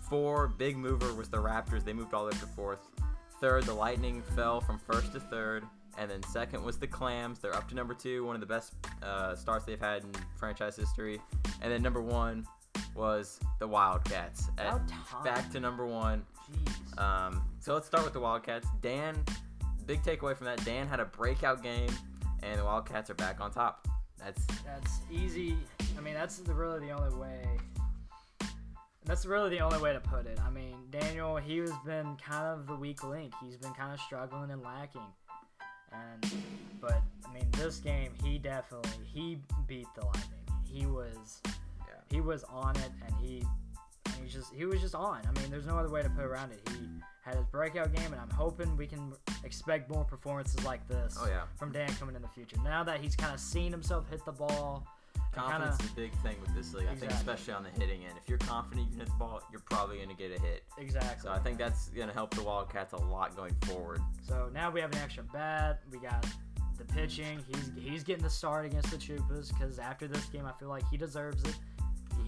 Four, 0.08 0.48
big 0.48 0.76
mover 0.76 1.12
was 1.14 1.28
the 1.28 1.38
Raptors. 1.38 1.84
They 1.84 1.92
moved 1.92 2.14
all 2.14 2.26
the 2.26 2.32
way 2.32 2.38
to 2.40 2.46
fourth. 2.46 2.80
Third, 3.40 3.64
the 3.64 3.74
Lightning 3.74 4.22
fell 4.34 4.60
from 4.60 4.78
first 4.78 5.12
to 5.12 5.20
third, 5.20 5.64
and 5.98 6.10
then 6.10 6.22
second 6.22 6.64
was 6.64 6.78
the 6.78 6.86
Clams. 6.86 7.38
They're 7.38 7.54
up 7.54 7.68
to 7.68 7.74
number 7.74 7.92
two, 7.92 8.24
one 8.24 8.34
of 8.34 8.40
the 8.40 8.46
best 8.46 8.74
uh, 9.02 9.34
starts 9.34 9.64
they've 9.64 9.80
had 9.80 10.04
in 10.04 10.10
franchise 10.38 10.76
history. 10.76 11.20
And 11.60 11.70
then 11.70 11.82
number 11.82 12.00
one 12.00 12.46
was 12.94 13.40
the 13.58 13.66
Wildcats 13.66 14.48
at 14.58 14.80
back 15.24 15.50
to 15.52 15.60
number 15.60 15.86
one. 15.86 16.24
Jeez. 16.50 16.98
Um, 17.02 17.42
so 17.60 17.74
let's 17.74 17.86
start 17.86 18.04
with 18.04 18.12
the 18.12 18.20
Wildcats. 18.20 18.68
Dan, 18.80 19.22
big 19.86 20.02
takeaway 20.02 20.36
from 20.36 20.46
that. 20.46 20.64
Dan 20.64 20.86
had 20.86 21.00
a 21.00 21.04
breakout 21.04 21.62
game, 21.62 21.90
and 22.42 22.58
the 22.58 22.64
Wildcats 22.64 23.10
are 23.10 23.14
back 23.14 23.40
on 23.40 23.50
top. 23.50 23.86
That's 24.18 24.44
That's 24.64 25.00
easy. 25.10 25.56
I 25.96 26.00
mean, 26.00 26.14
that's 26.14 26.40
really 26.46 26.86
the 26.86 26.92
only 26.92 27.14
way. 27.16 27.42
That's 29.04 29.24
really 29.24 29.50
the 29.50 29.60
only 29.60 29.78
way 29.78 29.92
to 29.92 30.00
put 30.00 30.26
it. 30.26 30.38
I 30.44 30.50
mean, 30.50 30.76
Daniel, 30.90 31.36
he 31.36 31.58
has 31.58 31.72
been 31.84 32.16
kind 32.16 32.44
of 32.46 32.66
the 32.66 32.74
weak 32.74 33.04
link. 33.04 33.32
He's 33.44 33.56
been 33.56 33.72
kind 33.72 33.92
of 33.92 34.00
struggling 34.00 34.50
and 34.50 34.62
lacking. 34.62 35.06
And, 35.92 36.32
but 36.80 37.00
I 37.28 37.32
mean, 37.32 37.46
this 37.52 37.78
game, 37.78 38.12
he 38.24 38.38
definitely 38.38 38.90
he 39.04 39.38
beat 39.68 39.86
the 39.94 40.04
Lightning. 40.06 40.40
He 40.64 40.86
was, 40.86 41.40
Yeah. 41.44 41.52
he 42.10 42.20
was 42.20 42.42
on 42.44 42.74
it, 42.76 42.90
and 43.06 43.14
he, 43.20 43.44
he 44.22 44.28
just 44.28 44.52
he 44.54 44.64
was 44.64 44.80
just 44.80 44.94
on. 44.94 45.20
I 45.26 45.40
mean, 45.40 45.50
there's 45.50 45.66
no 45.66 45.78
other 45.78 45.90
way 45.90 46.02
to 46.02 46.10
put 46.10 46.24
around 46.24 46.52
it. 46.52 46.68
He 46.68 46.76
had 47.22 47.36
his 47.36 47.46
breakout 47.46 47.94
game, 47.94 48.12
and 48.12 48.20
I'm 48.20 48.30
hoping 48.30 48.76
we 48.76 48.86
can 48.86 49.12
expect 49.44 49.90
more 49.90 50.04
performances 50.04 50.64
like 50.64 50.86
this 50.88 51.16
oh 51.20 51.26
yeah. 51.26 51.42
from 51.56 51.72
Dan 51.72 51.88
coming 51.98 52.14
in 52.14 52.22
the 52.22 52.28
future. 52.28 52.56
Now 52.64 52.84
that 52.84 53.00
he's 53.00 53.16
kind 53.16 53.34
of 53.34 53.40
seen 53.40 53.72
himself 53.72 54.08
hit 54.08 54.24
the 54.24 54.32
ball, 54.32 54.86
Confidence 55.34 55.76
kinda- 55.76 55.84
is 55.84 55.90
a 55.90 55.94
big 55.94 56.12
thing 56.22 56.40
with 56.40 56.54
this 56.54 56.72
league. 56.72 56.88
I 56.88 56.94
think, 56.94 57.12
especially 57.12 57.52
on 57.54 57.62
the 57.62 57.70
hitting 57.70 58.04
end. 58.04 58.14
If 58.16 58.28
you're 58.28 58.38
confident 58.38 58.86
you 58.86 58.96
can 58.96 59.00
hit 59.00 59.08
the 59.08 59.18
ball, 59.18 59.42
you're 59.50 59.60
probably 59.60 59.96
going 59.96 60.08
to 60.08 60.14
get 60.14 60.30
a 60.36 60.40
hit. 60.40 60.64
exactly. 60.78 61.22
So 61.22 61.30
I 61.30 61.38
think 61.38 61.58
that's 61.58 61.88
going 61.90 62.08
to 62.08 62.14
help 62.14 62.34
the 62.34 62.42
Wildcats 62.42 62.92
a 62.94 62.96
lot 62.96 63.36
going 63.36 63.54
forward. 63.62 64.00
So 64.26 64.48
now 64.52 64.70
we 64.70 64.80
have 64.80 64.92
an 64.92 64.98
extra 64.98 65.24
bat. 65.24 65.82
We 65.90 65.98
got 65.98 66.24
the 66.78 66.84
pitching, 66.84 67.42
he's 67.48 67.72
he's 67.74 68.04
getting 68.04 68.22
the 68.22 68.30
start 68.30 68.66
against 68.66 68.90
the 68.90 68.98
Chupas 68.98 69.48
because 69.48 69.78
after 69.78 70.06
this 70.06 70.26
game, 70.26 70.44
I 70.44 70.52
feel 70.58 70.68
like 70.68 70.84
he 70.90 70.96
deserves 70.96 71.42
it. 71.44 71.54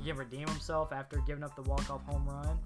Can 0.08 0.16
redeem 0.16 0.48
himself 0.48 0.90
after 0.90 1.18
giving 1.26 1.44
up 1.44 1.54
the 1.54 1.60
walk-off 1.62 2.02
home 2.06 2.26
run, 2.26 2.58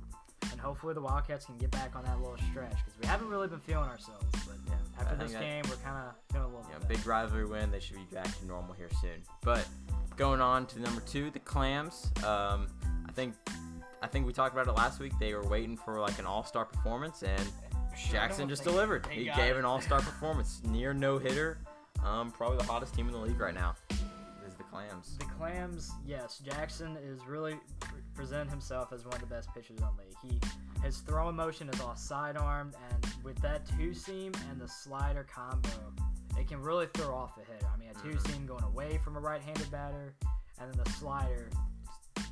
and 0.52 0.60
hopefully 0.60 0.94
the 0.94 1.00
Wildcats 1.00 1.46
can 1.46 1.58
get 1.58 1.72
back 1.72 1.96
on 1.96 2.04
that 2.04 2.20
little 2.20 2.36
stretch 2.52 2.76
because 2.84 3.00
we 3.00 3.04
haven't 3.04 3.28
really 3.28 3.48
been 3.48 3.58
feeling 3.58 3.88
ourselves. 3.88 4.24
But 4.46 4.54
Yeah, 4.68 4.74
after 5.00 5.16
this 5.16 5.32
game, 5.32 5.64
we're 5.68 5.74
kind 5.76 6.06
of 6.06 6.14
feeling 6.32 6.52
a 6.52 6.56
little 6.56 6.70
bit. 6.78 6.88
big 6.88 7.04
rivalry 7.04 7.44
win. 7.46 7.72
They 7.72 7.80
should 7.80 7.96
be 7.96 8.06
back 8.14 8.28
to 8.38 8.46
normal 8.46 8.74
here 8.74 8.90
soon. 9.00 9.24
But 9.40 9.66
going 10.16 10.40
on 10.40 10.66
to 10.66 10.80
number 10.80 11.00
two, 11.00 11.32
the 11.32 11.40
Clams. 11.40 12.12
Um, 12.18 12.68
I 13.08 13.12
think 13.12 13.34
I 14.02 14.06
think 14.06 14.24
we 14.24 14.32
talked 14.32 14.54
about 14.54 14.68
it 14.68 14.76
last 14.78 15.00
week. 15.00 15.12
They 15.18 15.34
were 15.34 15.42
waiting 15.42 15.76
for 15.76 15.98
like 15.98 16.20
an 16.20 16.26
all-star 16.26 16.66
performance, 16.66 17.24
and 17.24 17.42
Jackson 18.12 18.48
just 18.48 18.62
delivered. 18.62 19.04
He 19.08 19.24
gave 19.24 19.56
an 19.56 19.64
all-star 19.64 19.98
performance, 20.00 20.60
near 20.64 20.94
no 20.94 21.18
hitter. 21.18 21.58
Um, 22.04 22.30
probably 22.30 22.58
the 22.58 22.64
hottest 22.64 22.94
team 22.94 23.08
in 23.08 23.12
the 23.12 23.18
league 23.18 23.40
right 23.40 23.54
now. 23.54 23.74
Clams. 24.72 25.18
The 25.18 25.24
Clams, 25.26 25.90
yes, 26.06 26.38
Jackson 26.38 26.96
is 26.96 27.26
really 27.26 27.56
pre- 27.80 28.00
presenting 28.14 28.48
himself 28.48 28.92
as 28.92 29.04
one 29.04 29.14
of 29.14 29.20
the 29.20 29.26
best 29.26 29.52
pitchers 29.54 29.76
in 29.78 29.84
the 29.84 29.90
league. 30.02 30.16
He 30.22 30.40
his 30.82 30.98
throwing 30.98 31.36
motion 31.36 31.68
is 31.68 31.80
all 31.80 31.94
sidearmed, 31.94 32.74
and 32.90 33.06
with 33.22 33.36
that 33.42 33.66
two 33.78 33.92
seam 33.94 34.32
and 34.50 34.60
the 34.60 34.66
slider 34.66 35.24
combo, 35.32 35.68
it 36.38 36.48
can 36.48 36.60
really 36.60 36.86
throw 36.94 37.14
off 37.14 37.36
the 37.36 37.42
hitter. 37.44 37.66
I 37.72 37.76
mean, 37.76 37.90
a 37.90 37.94
two 37.94 38.16
Mhm. 38.18 38.26
seam 38.32 38.46
going 38.46 38.64
away 38.64 38.98
from 38.98 39.16
a 39.16 39.20
right-handed 39.20 39.70
batter, 39.70 40.14
and 40.58 40.72
then 40.72 40.82
the 40.82 40.90
slider, 40.92 41.50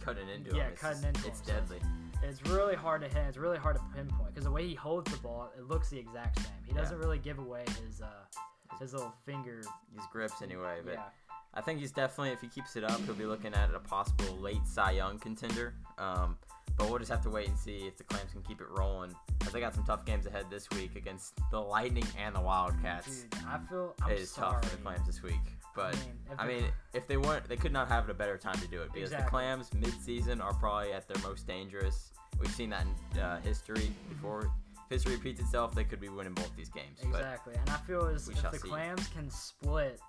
Cutting 0.01 0.29
into 0.31 0.57
Yeah, 0.57 0.65
him. 0.65 0.73
It's, 0.73 0.81
cutting 0.81 1.05
into 1.05 1.21
it. 1.21 1.27
It's 1.29 1.41
him, 1.41 1.47
so 1.47 1.53
deadly. 1.75 1.81
it's 2.23 2.43
really 2.47 2.75
hard 2.75 3.03
to 3.03 3.09
hit. 3.09 3.19
It's 3.29 3.37
really 3.37 3.59
hard 3.59 3.77
to 3.77 3.83
pinpoint 3.95 4.29
because 4.35 4.45
the 4.45 4.51
way 4.51 4.67
he 4.67 4.75
holds 4.75 5.11
the 5.13 5.19
ball, 5.19 5.51
it 5.59 5.65
looks 5.69 5.91
the 5.91 5.99
exact 5.99 6.39
same. 6.39 6.53
He 6.65 6.73
doesn't 6.73 6.99
really 6.99 7.19
give 7.19 7.39
away 7.39 7.65
his 7.85 8.01
uh 8.01 8.25
his 8.79 8.95
little 8.95 9.13
finger. 9.27 9.59
His 9.95 10.07
grips 10.11 10.41
anyway, 10.41 10.81
but 10.83 10.95
yeah, 10.95 11.09
I 11.55 11.61
think 11.61 11.81
he's 11.81 11.93
definitely, 11.93 12.33
if 12.33 12.41
he 12.41 12.49
keeps 12.49 12.77
it 12.77 12.85
up, 12.85 13.01
he'll 13.05 13.15
be 13.15 13.27
looking 13.27 13.55
at 13.55 13.75
a 13.75 13.81
possible 13.81 14.37
late 14.37 14.65
Cy 14.67 14.93
Young 14.93 15.19
contender. 15.19 15.75
Um, 15.99 16.37
but 16.79 16.89
we'll 16.89 16.99
just 16.99 17.11
have 17.11 17.23
to 17.23 17.31
wait 17.31 17.49
and 17.49 17.59
see 17.59 17.87
if 17.87 17.97
the 17.97 18.05
Clams 18.05 18.33
can 18.33 18.43
keep 18.43 18.61
it 18.61 18.69
rolling. 18.71 19.13
As 19.43 19.53
they 19.53 19.61
got 19.61 19.75
some 19.75 19.85
tough 19.85 20.05
games 20.07 20.27
ahead 20.27 20.47
this 20.51 20.71
week 20.71 20.97
against 20.97 21.35
the 21.51 21.61
Lightning 21.61 22.07
and 22.19 22.35
the 22.35 22.41
Wildcats. 22.41 23.25
dude, 23.25 23.41
I 23.47 23.59
feel 23.59 23.95
I'm 24.03 24.13
it 24.13 24.21
is 24.21 24.31
sorry. 24.31 24.53
tough 24.53 24.65
for 24.71 24.77
the 24.77 24.83
Clams 24.83 25.07
this 25.07 25.23
week. 25.23 25.35
But 25.75 25.95
if 25.95 26.39
I 26.39 26.47
mean, 26.47 26.65
if 26.95 27.07
they 27.07 27.17
weren't, 27.17 27.49
they 27.49 27.57
could 27.57 27.73
not 27.73 27.89
have 27.89 28.09
a 28.09 28.15
better 28.15 28.37
time 28.37 28.59
to 28.61 28.69
do 28.69 28.83
it 28.83 28.93
because 28.93 29.11
the 29.11 29.25
Clams 29.29 29.73
mid-season 29.75 30.41
are 30.41 30.55
probably 30.55 30.93
at 30.93 31.07
their 31.07 31.23
most 31.23 31.47
dangerous. 31.47 32.13
We've 32.39 32.51
seen 32.51 32.71
that 32.71 32.87
in 33.15 33.21
uh, 33.21 33.41
history 33.41 33.93
before. 34.09 34.51
If 34.91 34.95
history 35.05 35.15
repeats 35.15 35.41
itself, 35.41 35.73
they 35.73 35.85
could 35.85 36.01
be 36.01 36.09
winning 36.09 36.35
both 36.35 36.51
these 36.57 36.69
games. 36.69 36.99
Exactly, 37.01 37.55
and 37.55 37.71
I 37.71 37.77
feel 37.87 38.07
as 38.07 38.29
if 38.29 38.43
the 38.51 38.59
see. 38.59 38.69
Clams 38.69 39.07
can 39.09 39.31
split 39.31 40.01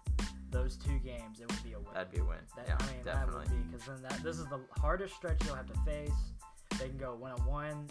those 0.50 0.76
two 0.76 0.98
games, 1.00 1.40
it 1.40 1.48
would 1.52 1.64
be 1.64 1.74
a 1.74 1.78
win. 1.80 1.88
that'd 1.94 2.12
be 2.12 2.18
a 2.20 2.24
win. 2.24 2.38
That- 2.56 2.66
yeah, 2.68 2.78
I 2.80 2.86
mean, 2.88 3.04
definitely. 3.06 3.46
that 3.46 3.52
would 3.54 3.64
be 3.70 3.72
because 3.78 3.86
then 3.86 4.02
that 4.10 4.24
this 4.24 4.40
is 4.40 4.48
the 4.48 4.60
hardest 4.80 5.16
stretch 5.16 5.46
you'll 5.46 5.56
have 5.56 5.68
to 5.72 5.80
face. 5.86 6.10
They 6.80 6.88
can 6.90 6.98
go 6.98 7.14
one 7.16 7.32
on 7.32 7.46
one. 7.46 7.88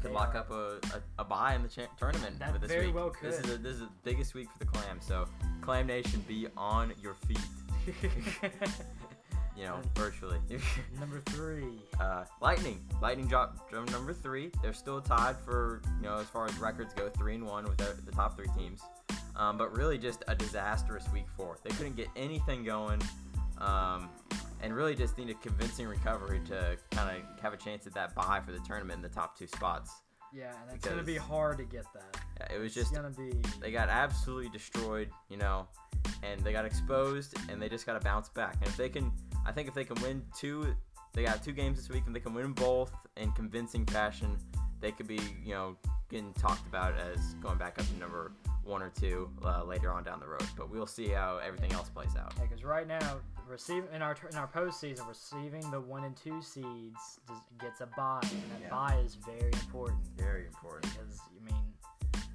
could 0.00 0.10
They 0.10 0.14
lock 0.14 0.34
are- 0.34 0.38
up 0.38 0.50
a, 0.50 0.78
a, 0.96 1.02
a 1.20 1.24
bye 1.24 1.54
in 1.54 1.62
the 1.62 1.68
cha- 1.68 1.82
tournament 1.98 2.38
That 2.38 2.58
this 2.60 2.70
very 2.70 2.86
week. 2.86 2.94
well 2.96 3.12
This 3.22 3.34
is 3.36 3.40
could. 3.42 3.50
a, 3.50 3.58
this 3.58 3.74
is 3.74 3.80
the 3.80 3.88
biggest 4.02 4.32
week 4.34 4.48
for 4.50 4.58
the 4.58 4.64
Clam. 4.64 5.00
So 5.02 5.26
Clam 5.60 5.86
Nation, 5.86 6.24
be 6.26 6.48
on 6.56 6.92
your 7.02 7.14
feet. 7.26 7.38
You 9.56 9.64
know, 9.64 9.80
virtually. 9.94 10.38
Number 11.00 11.20
three. 11.26 11.64
uh, 12.00 12.24
Lightning, 12.40 12.80
Lightning 13.02 13.26
drop 13.26 13.68
drum 13.70 13.84
number 13.86 14.12
three. 14.14 14.50
They're 14.62 14.72
still 14.72 15.00
tied 15.00 15.36
for 15.44 15.82
you 16.00 16.04
know 16.08 16.16
as 16.18 16.26
far 16.26 16.46
as 16.46 16.56
records 16.58 16.94
go, 16.94 17.08
three 17.10 17.34
and 17.34 17.46
one 17.46 17.64
with 17.64 17.76
the, 17.76 17.94
the 18.06 18.12
top 18.12 18.36
three 18.36 18.48
teams. 18.56 18.80
Um, 19.36 19.56
but 19.58 19.76
really 19.76 19.98
just 19.98 20.24
a 20.28 20.34
disastrous 20.34 21.04
week 21.12 21.26
four. 21.36 21.58
They 21.62 21.70
couldn't 21.70 21.96
get 21.96 22.08
anything 22.16 22.64
going. 22.64 23.02
Um, 23.58 24.08
and 24.62 24.74
really 24.74 24.94
just 24.94 25.18
need 25.18 25.28
a 25.30 25.34
convincing 25.34 25.86
recovery 25.86 26.40
to 26.48 26.76
kind 26.92 27.16
of 27.16 27.40
have 27.42 27.52
a 27.52 27.56
chance 27.56 27.86
at 27.86 27.94
that 27.94 28.14
bye 28.14 28.40
for 28.44 28.52
the 28.52 28.58
tournament 28.60 28.96
in 28.96 29.02
the 29.02 29.08
top 29.08 29.36
two 29.38 29.46
spots. 29.46 29.90
Yeah, 30.32 30.52
and 30.66 30.74
it's 30.76 30.86
gonna 30.86 31.02
be 31.02 31.16
hard 31.16 31.58
to 31.58 31.64
get 31.64 31.84
that. 31.94 32.16
Yeah, 32.40 32.56
it 32.56 32.58
was 32.58 32.66
It's 32.76 32.90
just 32.90 32.94
gonna 32.94 33.10
be. 33.10 33.32
they 33.60 33.70
got 33.70 33.88
absolutely 33.90 34.48
destroyed, 34.50 35.10
you 35.28 35.36
know, 35.36 35.66
and 36.22 36.40
they 36.40 36.52
got 36.52 36.64
exposed, 36.64 37.34
and 37.50 37.60
they 37.60 37.68
just 37.68 37.84
got 37.86 37.94
to 37.94 38.00
bounce 38.00 38.28
back. 38.30 38.54
And 38.60 38.66
if 38.68 38.76
they 38.76 38.88
can, 38.88 39.12
I 39.46 39.52
think 39.52 39.68
if 39.68 39.74
they 39.74 39.84
can 39.84 40.00
win 40.02 40.22
two, 40.36 40.74
they 41.12 41.24
got 41.24 41.42
two 41.42 41.52
games 41.52 41.78
this 41.78 41.88
week, 41.88 42.04
and 42.06 42.14
they 42.14 42.20
can 42.20 42.34
win 42.34 42.52
both 42.52 42.92
in 43.16 43.32
convincing 43.32 43.84
fashion, 43.86 44.36
they 44.80 44.92
could 44.92 45.06
be, 45.06 45.20
you 45.44 45.52
know, 45.54 45.76
getting 46.08 46.32
talked 46.34 46.66
about 46.66 46.94
as 46.98 47.34
going 47.34 47.58
back 47.58 47.78
up 47.78 47.86
to 47.86 47.94
number 47.98 48.32
one 48.64 48.82
or 48.82 48.90
two 48.90 49.30
uh, 49.44 49.64
later 49.64 49.90
on 49.92 50.04
down 50.04 50.20
the 50.20 50.26
road. 50.26 50.44
But 50.56 50.70
we'll 50.70 50.86
see 50.86 51.08
how 51.08 51.38
everything 51.44 51.72
else 51.72 51.88
plays 51.88 52.14
out. 52.18 52.32
Yeah, 52.36 52.44
because 52.44 52.64
right 52.64 52.86
now, 52.86 53.18
receiving 53.48 53.88
in 53.94 54.02
our 54.02 54.16
in 54.30 54.36
our 54.36 54.48
postseason, 54.48 55.06
receiving 55.08 55.68
the 55.70 55.80
one 55.80 56.04
and 56.04 56.16
two 56.16 56.40
seeds 56.42 57.20
gets 57.60 57.80
a 57.80 57.86
bye, 57.96 58.20
and 58.22 58.30
that 58.52 58.60
Yeah. 58.62 58.70
bye 58.70 58.98
is 59.04 59.14
very 59.16 59.50
important 59.52 60.00
Very 60.16 60.46
important. 60.46 60.92
because 60.92 61.20
I 61.20 61.44
mean, 61.52 61.62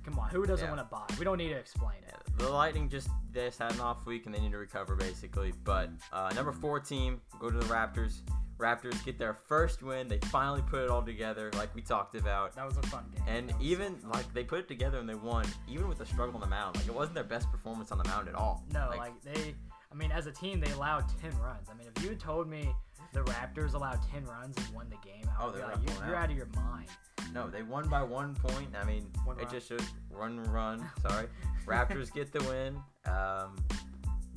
come 0.03 0.19
on, 0.19 0.29
who 0.29 0.45
doesn't 0.45 0.65
Yeah. 0.65 0.75
want 0.75 0.89
to 0.89 0.95
buy? 0.95 1.05
We 1.17 1.25
don't 1.25 1.37
need 1.37 1.49
to 1.49 1.57
explain 1.59 2.03
it. 2.06 2.06
The 2.37 2.49
Lightning 2.49 2.89
just 2.89 3.09
they 3.33 3.45
just 3.45 3.59
had 3.59 3.73
an 3.73 3.81
off 3.81 4.05
week 4.05 4.25
and 4.25 4.33
they 4.33 4.39
need 4.39 4.51
to 4.51 4.57
recover 4.57 4.95
basically. 4.95 5.53
But 5.63 5.89
uh, 6.13 6.31
number 6.35 6.51
four 6.51 6.79
team 6.79 7.21
go 7.39 7.49
to 7.49 7.57
the 7.57 7.65
Raptors. 7.65 8.21
Raptors 8.57 9.03
get 9.05 9.19
their 9.19 9.35
first 9.35 9.83
win. 9.83 10.07
They 10.07 10.17
finally 10.17 10.63
put 10.67 10.83
it 10.83 10.89
all 10.89 11.03
together, 11.03 11.51
like 11.53 11.73
we 11.75 11.81
talked 11.81 12.15
about. 12.15 12.55
That 12.55 12.65
was 12.65 12.77
a 12.77 12.81
fun 12.83 13.05
game. 13.13 13.23
And 13.27 13.53
even 13.61 13.97
like 14.11 14.31
they 14.33 14.43
put 14.43 14.59
it 14.59 14.67
together 14.67 14.97
and 14.97 15.07
they 15.07 15.15
won, 15.15 15.45
even 15.67 15.87
with 15.87 15.99
the 15.99 16.05
struggle 16.05 16.35
on 16.35 16.41
the 16.41 16.47
mound. 16.47 16.75
Like 16.75 16.87
it 16.87 16.93
wasn't 16.93 17.15
their 17.15 17.23
best 17.23 17.51
performance 17.51 17.91
on 17.91 17.99
the 17.99 18.05
mound 18.05 18.27
at 18.27 18.33
all. 18.33 18.63
No, 18.73 18.91
like, 18.97 19.19
they, 19.21 19.53
I 19.91 19.95
mean, 19.95 20.11
as 20.11 20.25
a 20.25 20.31
team, 20.31 20.59
they 20.59 20.71
allowed 20.71 21.05
10 21.21 21.37
runs. 21.39 21.69
I 21.69 21.77
mean, 21.77 21.87
if 21.95 22.03
you 22.03 22.09
had 22.09 22.19
told 22.19 22.49
me 22.49 22.73
the 23.13 23.21
Raptors 23.23 23.73
allowed 23.73 23.99
10 24.11 24.25
runs 24.25 24.55
and 24.57 24.69
won 24.75 24.87
the 24.89 24.97
game, 25.07 25.29
I 25.39 25.43
Oh, 25.45 25.51
they're 25.51 25.65
like, 25.65 25.77
you're, 25.87 26.07
you're 26.07 26.15
out. 26.15 26.23
out 26.25 26.31
of 26.31 26.37
your 26.37 26.47
mind. 26.55 26.87
no, 27.33 27.49
they 27.49 27.63
won 27.63 27.87
by 27.89 28.03
one 28.03 28.35
point. 28.35 28.69
I 28.79 28.85
mean, 28.85 29.07
One 29.25 29.39
it 29.39 29.43
run. 29.45 29.51
just 29.53 29.67
shows 29.69 29.81
run, 30.09 30.43
run. 30.51 30.87
Sorry, 31.01 31.27
Raptors 31.65 32.13
get 32.13 32.31
the 32.31 32.43
win. 32.43 32.75
Um, 33.11 33.55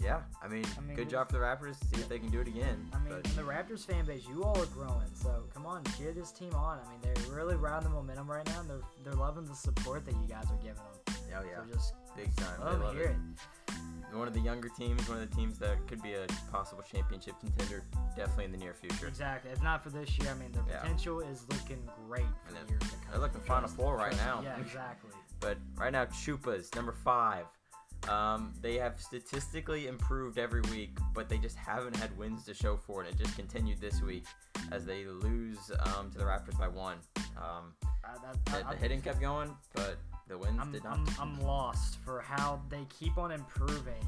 yeah, 0.03 0.21
I 0.43 0.49
mean, 0.49 0.65
I 0.79 0.81
mean, 0.81 0.97
good 0.97 1.11
job 1.11 1.27
for 1.31 1.35
the 1.35 1.45
Raptors. 1.45 1.75
See 1.95 2.01
if 2.01 2.09
they 2.09 2.19
can 2.19 2.31
do 2.31 2.41
it 2.41 2.49
again. 2.49 2.89
I 2.95 2.99
mean, 3.01 3.21
the 3.37 3.43
Raptors 3.43 3.85
fan 3.85 4.07
base, 4.07 4.27
you 4.27 4.43
all 4.43 4.59
are 4.61 4.67
growing. 4.67 5.07
So 5.15 5.45
come 5.53 5.67
on, 5.67 5.85
cheer 5.99 6.13
this 6.13 6.33
team 6.33 6.55
on. 6.55 6.79
I 6.79 6.91
mean, 6.91 7.01
they're 7.03 7.35
really 7.37 7.55
riding 7.57 7.91
the 7.91 7.95
momentum 7.95 8.31
right 8.31 8.47
now, 8.47 8.61
and 8.61 8.71
they're 8.71 8.81
they're 9.05 9.13
loving 9.13 9.45
the 9.45 9.55
support 9.55 10.07
that 10.07 10.15
you 10.15 10.27
guys 10.27 10.45
are 10.51 10.57
giving 10.57 10.77
them. 10.77 10.85
oh 11.09 11.45
yeah, 11.45 11.63
So 11.69 11.75
just 11.75 11.95
big 12.17 12.35
time. 12.37 12.59
them 12.61 12.83
love 12.83 12.95
hear 12.95 13.03
it. 13.05 13.11
it. 13.11 13.17
One 14.13 14.27
of 14.29 14.35
the 14.35 14.41
younger 14.41 14.69
teams, 14.69 15.09
one 15.09 15.19
of 15.21 15.29
the 15.31 15.35
teams 15.37 15.59
that 15.59 15.87
could 15.87 16.03
be 16.03 16.13
a 16.15 16.27
possible 16.53 16.83
championship 16.83 17.35
contender, 17.41 17.85
definitely 18.17 18.47
in 18.47 18.53
the 18.53 18.59
near 18.59 18.75
future. 18.75 19.07
Exactly. 19.07 19.51
If 19.51 19.63
not 19.63 19.83
for 19.83 19.91
this 19.91 20.19
year, 20.19 20.31
I 20.31 20.35
mean, 20.35 20.51
Yeah. 20.69 20.81
potential 20.81 21.21
is 21.21 21.47
looking 21.51 21.89
great 22.09 22.27
for 22.45 22.57
And 22.57 22.69
years 22.69 22.83
to 22.83 22.89
come. 22.89 22.99
they're 23.13 23.21
looking 23.21 23.41
Final 23.43 23.69
Four 23.69 23.97
right 23.97 24.17
now. 24.17 24.41
Yeah, 24.43 24.57
exactly. 24.61 25.11
But 25.41 25.59
right 25.77 25.93
now, 25.93 26.05
Chupas, 26.07 26.75
number 26.77 26.93
five. 26.93 27.47
Um, 28.09 28.55
they 28.63 28.79
have 28.79 28.99
statistically 28.99 29.87
improved 29.87 30.39
every 30.39 30.63
week, 30.63 30.97
but 31.15 31.29
they 31.29 31.37
just 31.37 31.57
haven't 31.57 31.95
had 31.97 32.17
wins 32.17 32.45
to 32.47 32.55
show 32.55 32.79
for 32.79 33.05
it. 33.05 33.11
It 33.11 33.19
just 33.19 33.37
continued 33.37 33.79
this 33.79 34.01
week 34.01 34.25
as 34.73 34.87
they 34.87 35.05
lose 35.05 35.71
um, 35.81 36.11
to 36.13 36.17
the 36.19 36.25
Raptors 36.25 36.59
by 36.59 36.69
one. 36.69 36.97
Um, 37.37 37.75
I, 38.03 38.15
that, 38.25 38.45
the, 38.47 38.71
the 38.71 38.77
hitting 38.77 39.03
kept 39.03 39.21
going, 39.21 39.55
but 39.75 39.99
the 40.31 40.39
wins 40.39 40.59
I'm, 40.61 40.73
did 40.73 40.85
not. 40.85 40.99
I'm, 40.99 41.07
I'm 41.21 41.41
lost 41.43 41.99
for 42.05 42.21
how 42.21 42.63
they 42.71 42.87
keep 42.99 43.19
on 43.19 43.33
improving, 43.33 44.03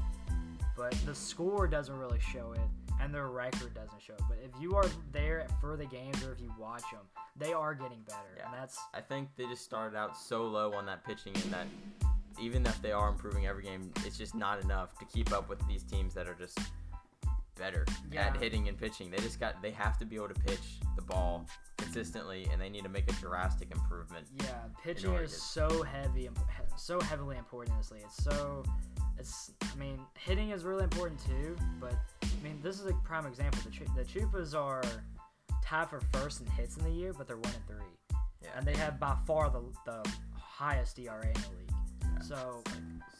but 0.75 0.93
the 1.05 1.13
score 1.13 1.67
doesn't 1.67 1.95
really 1.95 2.19
show 2.19 2.53
it, 2.53 2.61
and 3.01 3.13
their 3.13 3.27
record 3.27 3.73
doesn't 3.75 4.01
show 4.01 4.13
it. 4.13 4.21
But 4.29 4.39
if 4.43 4.59
you 4.59 4.75
are 4.75 4.85
there 5.11 5.45
for 5.59 5.75
the 5.77 5.85
games 5.85 6.23
or 6.23 6.31
if 6.31 6.39
you 6.39 6.51
watch 6.57 6.83
them, 6.91 7.01
they 7.37 7.53
are 7.53 7.75
getting 7.75 8.01
better, 8.07 8.35
Yeah. 8.37 8.45
and 8.45 8.53
that's 8.53 8.79
I 8.93 9.01
think 9.01 9.29
they 9.35 9.45
just 9.45 9.63
started 9.63 9.95
out 9.97 10.17
so 10.17 10.45
low 10.47 10.73
on 10.73 10.85
that 10.87 11.03
pitching, 11.05 11.33
and 11.35 11.53
that 11.53 11.67
even 12.41 12.65
if 12.65 12.81
they 12.81 12.91
are 12.91 13.09
improving 13.09 13.45
every 13.45 13.63
game, 13.63 13.91
it's 14.05 14.17
just 14.17 14.33
not 14.33 14.63
enough 14.63 14.97
to 14.99 15.05
keep 15.05 15.31
up 15.33 15.49
with 15.49 15.59
these 15.67 15.83
teams 15.83 16.13
that 16.15 16.27
are 16.27 16.33
just 16.33 16.57
better 17.55 17.85
Yeah. 18.11 18.27
at 18.27 18.37
hitting 18.37 18.67
and 18.67 18.77
pitching. 18.77 19.09
They 19.11 19.17
just 19.17 19.39
got 19.39 19.61
they 19.61 19.71
have 19.71 19.97
to 19.99 20.05
be 20.05 20.15
able 20.15 20.29
to 20.29 20.33
pitch 20.41 20.79
the 20.95 21.01
ball 21.01 21.45
consistently, 21.77 22.47
and 22.51 22.61
they 22.61 22.69
need 22.69 22.83
to 22.83 22.89
make 22.89 23.09
a 23.09 23.13
drastic 23.15 23.71
improvement. 23.71 24.27
yeah, 24.41 24.63
pitching 24.81 25.13
is 25.15 25.31
to- 25.33 25.39
so 25.39 25.83
heavy, 25.83 26.29
so 26.77 26.99
heavily 27.01 27.37
important 27.37 27.73
in 27.73 27.77
this 27.79 27.91
league. 27.91 28.03
It's 28.03 28.23
so, 28.23 28.63
it's 29.17 29.51
I 29.71 29.75
mean, 29.75 29.99
hitting 30.17 30.49
is 30.51 30.63
really 30.63 30.83
important 30.83 31.19
too, 31.19 31.55
but 31.79 31.93
I 32.23 32.27
mean, 32.43 32.59
this 32.61 32.79
is 32.79 32.85
a 32.87 32.93
prime 33.03 33.25
example. 33.25 33.59
The 33.63 33.71
Chu- 33.71 33.85
the 33.95 34.03
Chupas 34.03 34.55
are 34.59 34.81
tied 35.63 35.89
for 35.89 36.01
first 36.13 36.41
in 36.41 36.47
hits 36.47 36.77
in 36.77 36.83
the 36.83 36.91
year, 36.91 37.13
but 37.13 37.27
they're 37.27 37.37
one 37.37 37.53
and 37.53 37.67
three. 37.67 38.17
Yeah, 38.41 38.49
and 38.57 38.65
they 38.67 38.75
have 38.75 38.99
by 38.99 39.15
far 39.25 39.49
the, 39.49 39.61
the 39.85 40.03
highest 40.35 40.99
ERA 40.99 41.25
in 41.25 41.33
the 41.33 41.49
league. 41.57 41.72
So 42.23 42.63
like 42.65 42.75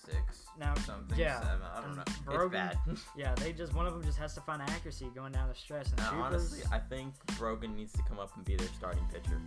six 0.05 0.47
now, 0.59 0.73
something 0.85 1.17
yeah, 1.17 1.41
seven. 1.41 1.59
I 1.75 1.81
don't 1.81 1.95
know. 1.95 2.03
Brogan- 2.25 2.71
it's 2.85 2.85
bad. 2.85 2.97
yeah, 3.17 3.35
they 3.35 3.51
just 3.51 3.73
one 3.73 3.85
of 3.85 3.93
them 3.93 4.03
just 4.03 4.17
has 4.17 4.33
to 4.35 4.41
find 4.41 4.61
accuracy 4.61 5.09
going 5.13 5.33
down 5.33 5.49
the 5.49 5.55
stretch. 5.55 5.87
And 5.89 5.99
Chupas, 5.99 6.13
honestly, 6.13 6.59
I 6.71 6.79
think 6.79 7.13
Brogan 7.37 7.75
needs 7.75 7.91
to 7.93 8.03
come 8.03 8.19
up 8.19 8.35
and 8.35 8.45
be 8.45 8.55
their 8.55 8.67
starting 8.77 9.05
pitcher. 9.11 9.41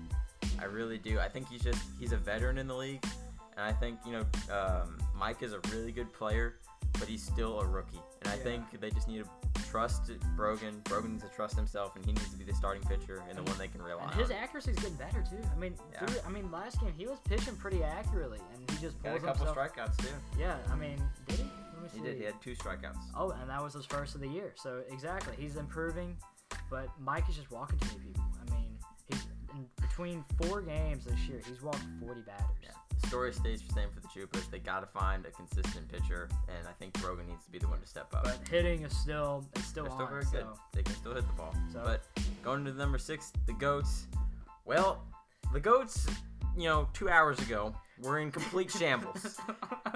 I 0.61 0.65
really 0.65 0.99
do. 0.99 1.19
I 1.19 1.29
think 1.29 1.49
he's 1.49 1.63
just 1.63 1.83
he's 1.99 2.13
a 2.13 2.17
veteran 2.17 2.59
in 2.59 2.67
the 2.67 2.75
league, 2.75 3.05
and 3.57 3.65
I 3.65 3.73
think 3.73 3.99
you 4.05 4.13
know 4.13 4.25
um, 4.55 4.99
Mike 5.17 5.43
is 5.43 5.53
a 5.53 5.61
really 5.73 5.93
good 5.93 6.13
player, 6.13 6.57
but 6.95 7.09
he's 7.09 7.23
still 7.23 7.61
a 7.61 7.67
rookie. 7.67 8.01
And 8.27 8.35
I 8.35 8.37
Yeah. 8.39 8.43
think 8.43 8.81
they 8.81 8.91
just 8.91 9.07
need 9.07 9.25
to 9.25 9.63
trust 9.71 10.11
Brogan. 10.37 10.81
Brogan 10.81 11.13
needs 11.13 11.23
to 11.23 11.31
trust 11.31 11.55
himself, 11.55 11.95
and 11.95 12.05
he 12.05 12.13
needs 12.13 12.29
to 12.31 12.37
be 12.37 12.45
the 12.45 12.55
starting 12.55 12.83
pitcher 12.83 13.23
and 13.29 13.39
the 13.39 13.43
one 13.45 13.57
they 13.57 13.69
can 13.69 13.81
rely 13.83 14.03
And 14.03 14.13
on. 14.13 14.19
his 14.19 14.31
accuracy's 14.33 14.75
getting 14.77 14.97
better 14.97 15.23
too. 15.23 15.41
I 15.53 15.55
mean, 15.57 15.77
Yeah. 15.93 16.07
through- 16.07 16.21
I 16.27 16.29
mean, 16.31 16.51
last 16.51 16.81
game 16.81 16.93
he 16.95 17.07
was 17.07 17.21
pitching 17.21 17.57
pretty 17.57 17.85
accurately, 17.85 18.41
and 18.53 18.69
he 18.71 18.79
just 18.79 19.01
Got 19.03 19.17
a 19.17 19.21
couple 19.21 19.47
himself. 19.47 19.57
strikeouts 19.57 19.97
too. 19.99 20.15
Yeah, 20.39 20.59
I 20.71 20.75
mean, 20.75 20.99
did 21.29 21.39
he? 21.39 21.45
Let 21.45 21.83
me 21.83 21.89
see. 21.89 21.99
He 21.99 22.03
did. 22.05 22.17
He 22.17 22.25
had 22.25 22.41
two 22.43 22.57
strikeouts. 22.57 22.99
Oh, 23.15 23.31
and 23.31 23.49
that 23.49 23.63
was 23.63 23.75
his 23.75 23.87
first 23.87 24.15
of 24.17 24.21
the 24.21 24.29
year. 24.29 24.53
So 24.57 24.83
exactly, 24.89 25.37
he's 25.37 25.57
improving. 25.57 26.17
But 26.69 26.89
Mike 26.99 27.29
is 27.29 27.37
just 27.37 27.51
walking 27.53 27.79
too 27.79 27.99
many 27.99 28.11
people. 28.11 28.25
I 28.45 28.51
mean, 28.51 28.79
he's 29.09 29.25
in 29.53 29.69
between 29.81 30.25
four 30.43 30.63
games 30.63 31.05
this 31.05 31.19
year. 31.29 31.41
He's 31.47 31.63
walked 31.63 31.85
40 32.01 32.23
batters. 32.23 32.47
Yeah. 32.63 32.71
Story 33.09 33.33
stays 33.33 33.63
the 33.63 33.73
same 33.73 33.89
for 33.95 34.01
the 34.01 34.09
Chupas. 34.09 34.51
They 34.51 34.59
got 34.59 34.81
to 34.81 34.87
find 34.87 35.25
a 35.27 35.31
consistent 35.31 35.89
pitcher, 35.89 36.29
and 36.49 36.67
I 36.69 36.73
think 36.73 36.93
Brogan 36.95 37.27
needs 37.29 37.45
to 37.45 37.51
be 37.51 37.59
the 37.59 37.69
one 37.69 37.81
to 37.81 37.87
step 37.87 38.13
up. 38.15 38.25
But 38.25 38.41
hitting 38.51 38.83
is 38.83 38.97
still 38.97 39.45
is 39.57 39.65
still 39.65 39.85
They're 39.85 39.93
on. 39.93 39.99
still 39.99 40.07
very 40.09 40.25
so. 40.25 40.31
good. 40.33 40.47
They 40.75 40.83
can 40.83 40.95
still 40.97 41.15
hit 41.15 41.27
the 41.27 41.33
ball. 41.35 41.55
So- 41.73 41.83
But 41.85 42.05
going 42.43 42.65
to 42.65 42.73
number 42.73 42.99
six, 42.99 43.33
the 43.47 43.53
goats. 43.53 44.07
Well, 44.65 45.03
the 45.53 45.61
goats, 45.61 46.07
you 46.57 46.65
know, 46.65 46.89
two 46.93 47.09
hours 47.09 47.39
ago 47.41 47.75
were 48.03 48.19
in 48.19 48.31
complete 48.33 48.71
shambles. 48.79 49.39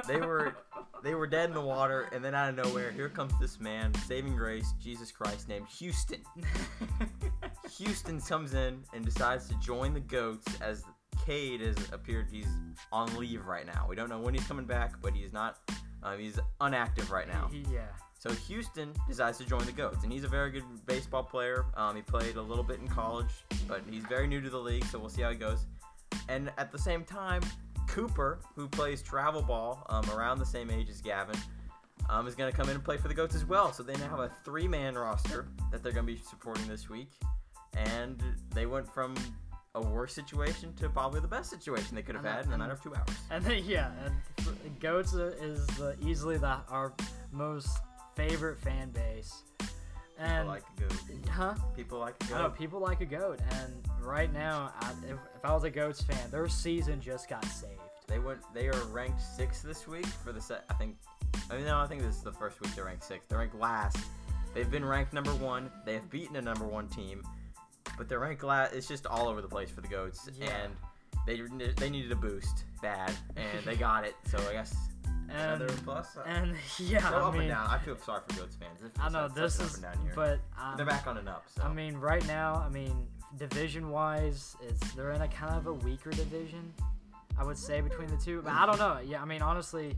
They 0.06 0.18
were 0.20 0.54
they 1.02 1.14
were 1.14 1.26
dead 1.26 1.48
in 1.48 1.54
the 1.54 1.60
water, 1.60 2.08
and 2.12 2.24
then 2.24 2.34
out 2.34 2.50
of 2.50 2.56
nowhere, 2.64 2.90
here 2.92 3.08
comes 3.08 3.32
this 3.40 3.58
man, 3.58 3.92
saving 4.06 4.36
grace, 4.36 4.72
Jesus 4.80 5.10
Christ, 5.10 5.48
named 5.48 5.66
Houston. 5.78 6.20
Houston 7.78 8.20
comes 8.20 8.54
in 8.54 8.82
and 8.92 9.04
decides 9.04 9.48
to 9.48 9.54
join 9.60 9.94
the 9.94 10.00
goats 10.00 10.46
as 10.60 10.84
Cade 11.24 11.60
has 11.60 11.76
appeared. 11.92 12.26
He's 12.30 12.48
on 12.92 13.14
leave 13.16 13.46
right 13.46 13.66
now. 13.66 13.86
We 13.88 13.96
don't 13.96 14.08
know 14.08 14.18
when 14.18 14.34
he's 14.34 14.46
coming 14.46 14.64
back, 14.64 15.00
but 15.02 15.14
he's 15.14 15.32
not. 15.32 15.58
Um, 16.02 16.18
he's 16.18 16.38
unactive 16.60 17.10
right 17.10 17.28
now. 17.28 17.50
Yeah. 17.52 17.82
So 18.18 18.30
Houston 18.32 18.92
decides 19.08 19.38
to 19.38 19.46
join 19.46 19.64
the 19.64 19.72
Goats, 19.72 20.04
and 20.04 20.12
he's 20.12 20.24
a 20.24 20.28
very 20.28 20.50
good 20.50 20.64
baseball 20.86 21.22
player. 21.22 21.64
Um, 21.74 21.96
he 21.96 22.02
played 22.02 22.36
a 22.36 22.42
little 22.42 22.64
bit 22.64 22.78
in 22.78 22.86
college, 22.88 23.30
but 23.66 23.82
he's 23.90 24.04
very 24.04 24.26
new 24.26 24.42
to 24.42 24.50
the 24.50 24.58
league, 24.58 24.84
so 24.84 24.98
we'll 24.98 25.08
see 25.08 25.22
how 25.22 25.30
he 25.30 25.36
goes. 25.36 25.66
And 26.28 26.52
at 26.58 26.70
the 26.70 26.78
same 26.78 27.04
time, 27.04 27.42
Cooper, 27.86 28.40
who 28.54 28.68
plays 28.68 29.02
travel 29.02 29.40
ball 29.40 29.86
um, 29.88 30.08
around 30.10 30.38
the 30.38 30.46
same 30.46 30.70
age 30.70 30.90
as 30.90 31.00
Gavin, 31.00 31.36
um, 32.10 32.26
is 32.26 32.34
going 32.34 32.50
to 32.50 32.56
come 32.56 32.68
in 32.68 32.74
and 32.74 32.84
play 32.84 32.98
for 32.98 33.08
the 33.08 33.14
Goats 33.14 33.34
as 33.34 33.46
well. 33.46 33.72
So 33.72 33.82
they 33.82 33.94
now 33.94 34.08
have 34.08 34.20
a 34.20 34.30
three-man 34.44 34.96
roster 34.96 35.48
that 35.72 35.82
they're 35.82 35.92
going 35.92 36.06
to 36.06 36.12
be 36.12 36.18
supporting 36.18 36.66
this 36.68 36.90
week, 36.90 37.12
and 37.74 38.22
they 38.54 38.66
went 38.66 38.86
from 38.86 39.14
a 39.74 39.80
worse 39.80 40.12
situation 40.12 40.72
to 40.74 40.88
probably 40.88 41.20
the 41.20 41.28
best 41.28 41.48
situation 41.50 41.94
they 41.94 42.02
could 42.02 42.16
have 42.16 42.24
And 42.24 42.34
had 42.34 42.46
in 42.46 42.52
a 42.52 42.58
matter 42.58 42.72
of 42.72 42.82
two 42.82 42.94
hours. 42.94 43.08
And 43.30 43.44
then 43.44 43.62
yeah, 43.64 43.90
and 44.04 44.80
goats 44.80 45.12
is 45.14 45.66
the, 45.78 45.96
easily 46.04 46.38
the 46.38 46.58
our 46.68 46.92
most 47.32 47.68
favorite 48.16 48.58
fan 48.58 48.90
base. 48.90 49.42
And 50.18 50.48
People 50.48 50.48
like 50.48 50.62
a 50.76 50.80
goat. 50.82 51.28
huh? 51.30 51.54
People 51.76 51.98
like 51.98 52.14
a 52.20 52.26
I 52.34 52.38
know 52.42 52.48
goat. 52.48 52.58
people 52.58 52.80
like 52.80 53.00
a 53.00 53.06
goat, 53.06 53.40
and 53.52 53.72
right 54.02 54.30
now, 54.32 54.70
I, 54.80 54.90
if, 55.08 55.16
if 55.36 55.44
I 55.44 55.54
was 55.54 55.64
a 55.64 55.70
goats 55.70 56.02
fan, 56.02 56.30
their 56.30 56.46
season 56.46 57.00
just 57.00 57.28
got 57.30 57.42
saved. 57.46 57.80
They 58.06 58.18
went. 58.18 58.40
They 58.52 58.68
are 58.68 58.84
ranked 58.90 59.22
sixth 59.22 59.62
this 59.62 59.86
week 59.88 60.04
for 60.06 60.32
the 60.32 60.40
set. 60.40 60.64
I 60.68 60.74
think. 60.74 60.96
I 61.50 61.56
mean, 61.56 61.64
no, 61.64 61.78
I 61.78 61.86
think 61.86 62.02
this 62.02 62.16
is 62.16 62.22
the 62.22 62.32
first 62.32 62.60
week 62.60 62.74
they're 62.74 62.84
ranked 62.84 63.04
sixth. 63.04 63.28
They're 63.28 63.38
ranked 63.38 63.54
last. 63.54 63.96
They've 64.52 64.70
been 64.70 64.84
ranked 64.84 65.14
number 65.14 65.34
one. 65.36 65.70
They 65.86 65.94
have 65.94 66.10
beaten 66.10 66.36
a 66.36 66.42
number 66.42 66.66
one 66.66 66.88
team, 66.88 67.22
but 67.98 68.08
they're 68.08 68.18
ranked 68.20 68.42
last. 68.42 68.74
It's 68.74 68.88
just 68.88 69.06
all 69.06 69.28
over 69.28 69.40
the 69.42 69.48
place 69.48 69.70
for 69.70 69.80
the 69.80 69.88
goats, 69.88 70.28
Yeah. 70.38 70.50
and 70.64 70.72
they 71.26 71.40
they 71.76 71.90
needed 71.90 72.12
a 72.12 72.16
boost 72.16 72.64
bad, 72.82 73.12
and 73.36 73.64
they 73.64 73.76
got 73.76 74.04
it. 74.04 74.14
So 74.26 74.38
I 74.48 74.52
guess 74.52 74.74
And 75.28 75.62
another 75.62 75.68
plus. 75.84 76.16
Uh, 76.16 76.22
and 76.26 76.54
yeah, 76.78 77.08
I 77.08 77.14
up 77.20 77.32
mean, 77.34 77.42
and 77.42 77.50
down. 77.50 77.66
I 77.68 77.78
feel 77.78 77.96
sorry 77.98 78.22
for 78.28 78.40
goats 78.40 78.56
fans. 78.56 78.92
I 78.98 79.08
know 79.10 79.28
this 79.28 79.60
is, 79.60 79.82
but 80.14 80.40
um, 80.58 80.76
they're 80.76 80.86
back 80.86 81.06
on 81.06 81.16
an 81.18 81.28
up. 81.28 81.44
So 81.54 81.62
I 81.62 81.72
mean, 81.72 81.96
right 81.96 82.26
now, 82.26 82.54
I 82.54 82.68
mean, 82.68 83.06
division 83.38 83.90
wise, 83.90 84.56
it's 84.66 84.80
they're 84.94 85.12
in 85.12 85.22
a 85.22 85.28
kind 85.28 85.54
of 85.54 85.66
a 85.66 85.72
weaker 85.74 86.10
division. 86.10 86.72
I 87.38 87.44
would 87.44 87.56
say 87.58 87.80
between 87.80 88.08
the 88.08 88.16
two, 88.18 88.42
but 88.42 88.52
I 88.52 88.66
don't 88.66 88.78
know. 88.78 88.98
Yeah, 89.04 89.22
I 89.22 89.24
mean, 89.24 89.40
honestly, 89.40 89.96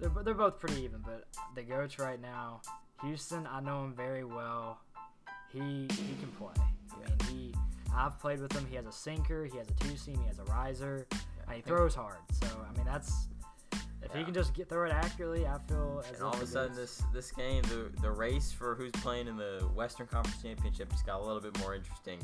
they're, 0.00 0.10
they're 0.24 0.34
both 0.34 0.58
pretty 0.58 0.82
even. 0.82 1.00
But 1.04 1.24
the 1.54 1.62
goats 1.62 1.98
right 1.98 2.20
now, 2.20 2.62
Houston, 3.02 3.46
I 3.46 3.60
know 3.60 3.84
him 3.84 3.92
very 3.94 4.24
well. 4.24 4.78
He 5.52 5.60
he 5.60 6.14
can 6.20 6.32
play. 6.38 6.54
Mean, 7.04 7.28
he 7.28 7.54
I've 7.94 8.18
played 8.18 8.40
with 8.40 8.52
him. 8.52 8.66
He 8.66 8.76
has 8.76 8.86
a 8.86 8.92
sinker, 8.92 9.44
he 9.44 9.58
has 9.58 9.68
a 9.68 9.74
two 9.74 9.96
seam, 9.96 10.18
he 10.20 10.26
has 10.26 10.38
a 10.38 10.44
riser, 10.44 11.06
and 11.46 11.56
he 11.56 11.62
throws 11.62 11.94
hard. 11.94 12.18
So 12.32 12.46
I 12.46 12.76
mean, 12.76 12.86
that's 12.86 13.28
if 14.02 14.12
he 14.14 14.24
can 14.24 14.34
just 14.34 14.54
get 14.54 14.68
throw 14.68 14.86
it 14.86 14.92
accurately, 14.92 15.46
I 15.46 15.58
feel 15.68 16.02
as 16.04 16.16
And 16.16 16.22
all 16.22 16.34
of 16.34 16.42
a 16.42 16.46
sudden, 16.46 16.76
this 16.76 17.02
this 17.12 17.30
game, 17.30 17.62
the 17.62 17.90
the 18.02 18.10
race 18.10 18.52
for 18.52 18.74
who's 18.74 18.92
playing 18.92 19.28
in 19.28 19.36
the 19.36 19.68
Western 19.74 20.06
Conference 20.06 20.42
Championship 20.42 20.90
just 20.90 21.06
got 21.06 21.20
a 21.20 21.24
little 21.24 21.40
bit 21.40 21.58
more 21.60 21.74
interesting 21.74 22.18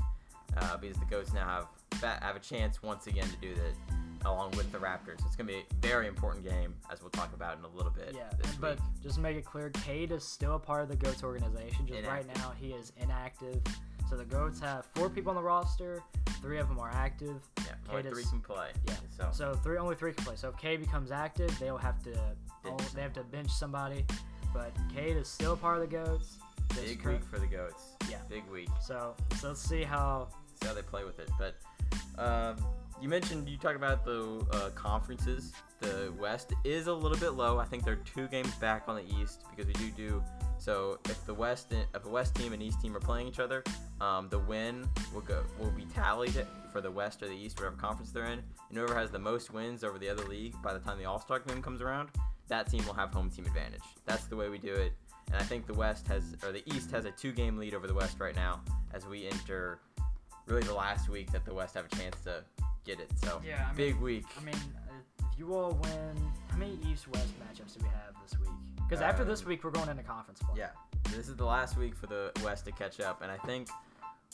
uh, 0.57 0.77
because 0.77 0.99
the 0.99 1.07
Goats 1.07 1.33
now 1.33 1.67
have 2.03 2.23
have 2.23 2.37
a 2.37 2.41
chance 2.41 2.83
once 2.83 3.07
again 3.07 3.29
to 3.29 3.37
do 3.37 3.55
that 3.55 4.27
along 4.27 4.51
with 4.53 4.71
the 4.73 4.79
Raptors. 4.79 5.25
It's 5.27 5.37
gonna 5.37 5.49
be 5.49 5.59
a 5.59 5.65
very 5.81 6.07
important 6.07 6.45
game 6.45 6.75
as 6.93 7.01
we'll 7.01 7.11
talk 7.11 7.33
about 7.35 7.59
in 7.59 7.65
a 7.65 7.69
little 7.69 7.93
bit. 7.93 8.15
Yeah, 8.15 8.31
this 8.43 8.55
but 8.57 8.77
week. 8.77 9.03
just 9.03 9.15
to 9.17 9.21
make 9.21 9.37
it 9.37 9.45
clear, 9.45 9.71
Cade 9.71 10.13
is 10.13 10.25
still 10.25 10.57
a 10.57 10.59
part 10.59 10.83
of 10.83 10.89
the 10.89 10.97
Goats 10.97 11.23
organization. 11.23 11.87
Just 11.87 12.07
right 12.07 12.27
now, 12.37 12.53
he 12.61 12.73
is 12.73 12.93
inactive. 12.99 13.63
So 14.11 14.17
the 14.17 14.25
Goats 14.25 14.59
have 14.59 14.87
four 14.97 15.09
people 15.09 15.31
on 15.31 15.37
the 15.37 15.43
roster. 15.43 16.03
Three 16.43 16.59
of 16.59 16.69
them 16.69 16.81
are 16.81 16.91
active. 16.93 17.37
yeah, 17.59 17.75
only 17.89 18.03
Cade 18.03 18.13
three 18.13 18.25
can 18.25 18.41
play. 18.41 18.71
Yeah. 18.89 18.95
So, 19.17 19.29
So 19.31 19.55
three, 19.55 19.79
only 19.79 19.95
three 19.95 20.13
can 20.13 20.25
play. 20.25 20.35
So 20.35 20.49
if 20.49 20.57
Cade 20.57 20.81
becomes 20.81 21.13
active, 21.13 21.57
they'll 21.61 21.79
have 21.79 22.03
to 22.03 22.19
oh, 22.67 22.77
they 22.93 23.03
have 23.03 23.13
to 23.13 23.23
bench 23.23 23.51
somebody. 23.51 24.05
But 24.53 24.73
Cade 24.93 25.17
is 25.17 25.29
still 25.29 25.57
part 25.57 25.77
of 25.77 25.83
the 25.83 25.97
Goats. 25.97 26.39
Just 26.75 26.87
big 26.87 27.07
week 27.07 27.25
for 27.25 27.39
the 27.39 27.47
Goats. 27.47 27.91
Yeah. 28.11 28.19
Big 28.29 28.43
week. 28.53 28.69
So, 28.83 29.15
so 29.39 29.49
let's 29.49 29.63
see 29.63 29.85
how. 29.85 30.29
see 30.61 30.67
how 30.67 30.75
they 30.75 30.83
play 30.83 31.05
with 31.05 31.21
it. 31.21 31.31
But 31.39 31.55
um, 32.21 32.57
you 33.01 33.09
mentioned 33.09 33.49
you 33.49 33.59
talked 33.59 33.77
about 33.77 34.05
the 34.05 34.45
uh, 34.53 34.71
conferences. 34.71 35.53
The 35.79 36.13
West 36.19 36.53
is 36.65 36.89
a 36.89 36.93
little 36.93 37.17
bit 37.17 37.31
low. 37.35 37.59
I 37.59 37.65
think 37.65 37.85
they're 37.85 37.97
two 37.97 38.27
games 38.27 38.55
back 38.57 38.85
on 38.89 38.97
the 38.97 39.05
East 39.21 39.45
because 39.49 39.67
we 39.67 39.73
do 39.75 39.91
do. 39.93 40.25
So 40.59 40.99
if 41.07 41.25
the 41.25 41.33
West 41.33 41.73
if 41.73 42.03
the 42.03 42.09
West 42.11 42.35
team 42.35 42.53
and 42.53 42.63
East 42.63 42.81
team 42.83 42.95
are 42.95 43.01
playing 43.01 43.29
each 43.29 43.39
other, 43.39 43.63
um, 44.01 44.29
the 44.29 44.39
win 44.39 44.89
will 45.15 45.21
go 45.21 45.43
will 45.59 45.71
be 45.71 45.85
tallied 45.87 46.47
for 46.73 46.81
the 46.81 46.91
West 46.91 47.23
or 47.23 47.29
the 47.29 47.35
East, 47.35 47.59
whatever 47.59 47.77
conference 47.77 48.11
they're 48.13 48.27
in. 48.27 48.41
And 48.69 48.79
whoever 48.79 48.95
has 48.95 49.11
the 49.11 49.19
most 49.19 49.53
wins 49.53 49.83
over 49.85 49.99
the 49.99 50.09
other 50.09 50.25
league 50.25 50.55
by 50.63 50.73
the 50.73 50.79
time 50.79 50.99
the 50.99 51.05
All 51.05 51.21
Star 51.21 51.41
game 51.41 51.61
comes 51.63 51.81
around, 51.83 52.09
that 52.49 52.71
team 52.71 52.85
will 52.87 52.95
have 52.95 53.11
home 53.13 53.31
team 53.31 53.47
advantage. 53.47 53.83
That's 54.07 54.25
the 54.27 54.37
way 54.37 54.49
we 54.49 54.59
do 54.59 54.73
it. 54.75 54.93
And 55.29 55.37
I 55.37 55.43
think 55.45 55.67
the 55.67 55.75
West 55.75 56.07
has 56.09 56.37
or 56.45 56.53
the 56.53 56.63
East 56.75 56.91
has 56.93 57.05
a 57.05 57.11
two 57.13 57.33
game 57.33 57.57
lead 57.59 57.75
over 57.75 57.87
the 57.87 57.95
West 57.95 58.19
right 58.21 58.35
now 58.35 58.61
as 58.95 59.07
we 59.07 59.27
enter 59.27 59.81
really 60.47 60.63
the 60.63 60.75
last 60.75 61.09
week 61.09 61.31
that 61.33 61.45
the 61.45 61.55
West 61.55 61.75
have 61.75 61.87
a 61.87 61.97
chance 61.97 62.17
to 62.25 62.43
get 62.85 62.99
it. 63.01 63.11
So 63.17 63.41
Yeah, 63.45 63.65
I 63.65 63.67
mean- 63.69 63.77
big 63.77 63.97
week. 64.01 64.25
I 64.37 64.43
mean, 64.45 64.55
uh, 64.55 65.27
if 65.33 65.39
you 65.39 65.55
all 65.55 65.73
win, 65.73 66.33
how 66.51 66.57
many 66.57 66.79
East-West 66.91 67.29
matchups 67.41 67.75
do 67.79 67.85
we 67.85 67.89
have 67.91 68.15
this 68.23 68.39
week? 68.41 68.49
Because 68.89 69.01
after 69.03 69.25
this 69.25 69.43
Um, 69.43 69.49
week, 69.49 69.63
we're 69.63 69.71
going 69.71 69.89
into 69.89 70.03
conference 70.03 70.41
play. 70.41 70.55
Yeah, 70.59 70.71
this 71.11 71.29
is 71.29 71.37
the 71.37 71.45
last 71.45 71.77
week 71.77 71.95
for 71.95 72.07
the 72.09 72.33
West 72.43 72.65
to 72.65 72.73
catch 72.73 72.99
up, 72.99 73.23
and 73.23 73.31
I 73.31 73.37
think 73.39 73.69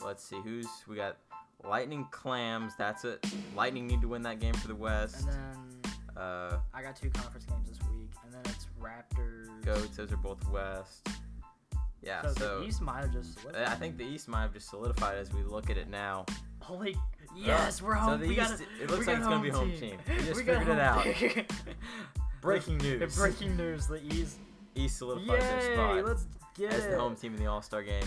let's 0.04 0.22
see 0.24 0.40
who's 0.42 0.66
we 0.88 0.96
got. 0.96 1.16
Lightning 1.64 2.06
Clams. 2.11 2.74
That's 2.76 3.04
it. 3.04 3.24
Lightning 3.56 3.87
need 3.87 4.00
to 4.02 4.09
win 4.09 4.22
that 4.22 4.38
game 4.40 4.54
for 4.54 4.68
the 4.68 4.74
West. 4.74 5.26
And 5.26 5.32
then 5.32 5.92
Uh, 6.22 6.59
I 6.72 6.82
got 6.82 6.94
two 6.96 7.11
conference 7.11 7.44
games 7.46 7.68
this 7.68 7.78
week, 7.90 8.11
and 8.24 8.32
then 8.32 8.40
it's 8.46 8.66
Raptors. 8.80 9.62
Goats. 9.64 9.96
Those 9.96 10.12
are 10.12 10.16
both 10.16 10.46
West. 10.50 11.09
Yeah. 12.02 12.22
So, 12.22 12.32
So, 12.35 12.61
the 12.61 12.66
East 12.66 12.80
might 12.82 13.00
have 13.00 13.12
just. 13.12 13.38
I 13.54 13.74
think 13.74 13.96
the 13.96 14.04
East 14.04 14.28
might 14.28 14.42
have 14.42 14.52
just 14.52 14.68
solidified 14.68 15.16
as 15.18 15.32
we 15.32 15.42
look 15.42 15.70
at 15.70 15.76
it 15.76 15.88
now. 15.88 16.24
Holy 16.61 16.96
yes, 17.35 17.80
we're 17.82 17.94
home. 17.94 18.14
So 18.14 18.16
the 18.18 18.28
we 18.28 18.40
East- 18.40 18.62
it 18.80 18.90
looks 18.90 19.06
like 19.06 19.18
it's 19.18 19.26
gonna 19.26 19.42
be 19.42 19.50
home 19.50 19.72
team. 19.76 19.98
We 20.09 20.16
just 20.24 20.40
figured 20.40 20.68
it 20.68 20.78
out. 20.78 21.04
Breaking 22.40 22.76
news. 22.78 23.16
breaking 23.16 23.56
news: 23.56 23.87
the 23.87 24.02
East. 24.14 24.38
East 24.74 24.98
solidifies 24.98 25.40
their 25.42 25.74
spot. 25.74 25.96
Yay! 25.96 26.02
Let's 26.02 26.26
get 26.56 26.72
as 26.72 26.85
it. 26.85 26.90
the 26.92 26.98
home 26.98 27.16
team 27.16 27.35
in 27.35 27.40
the 27.40 27.46
All 27.46 27.62
Star 27.62 27.82
game. 27.82 28.04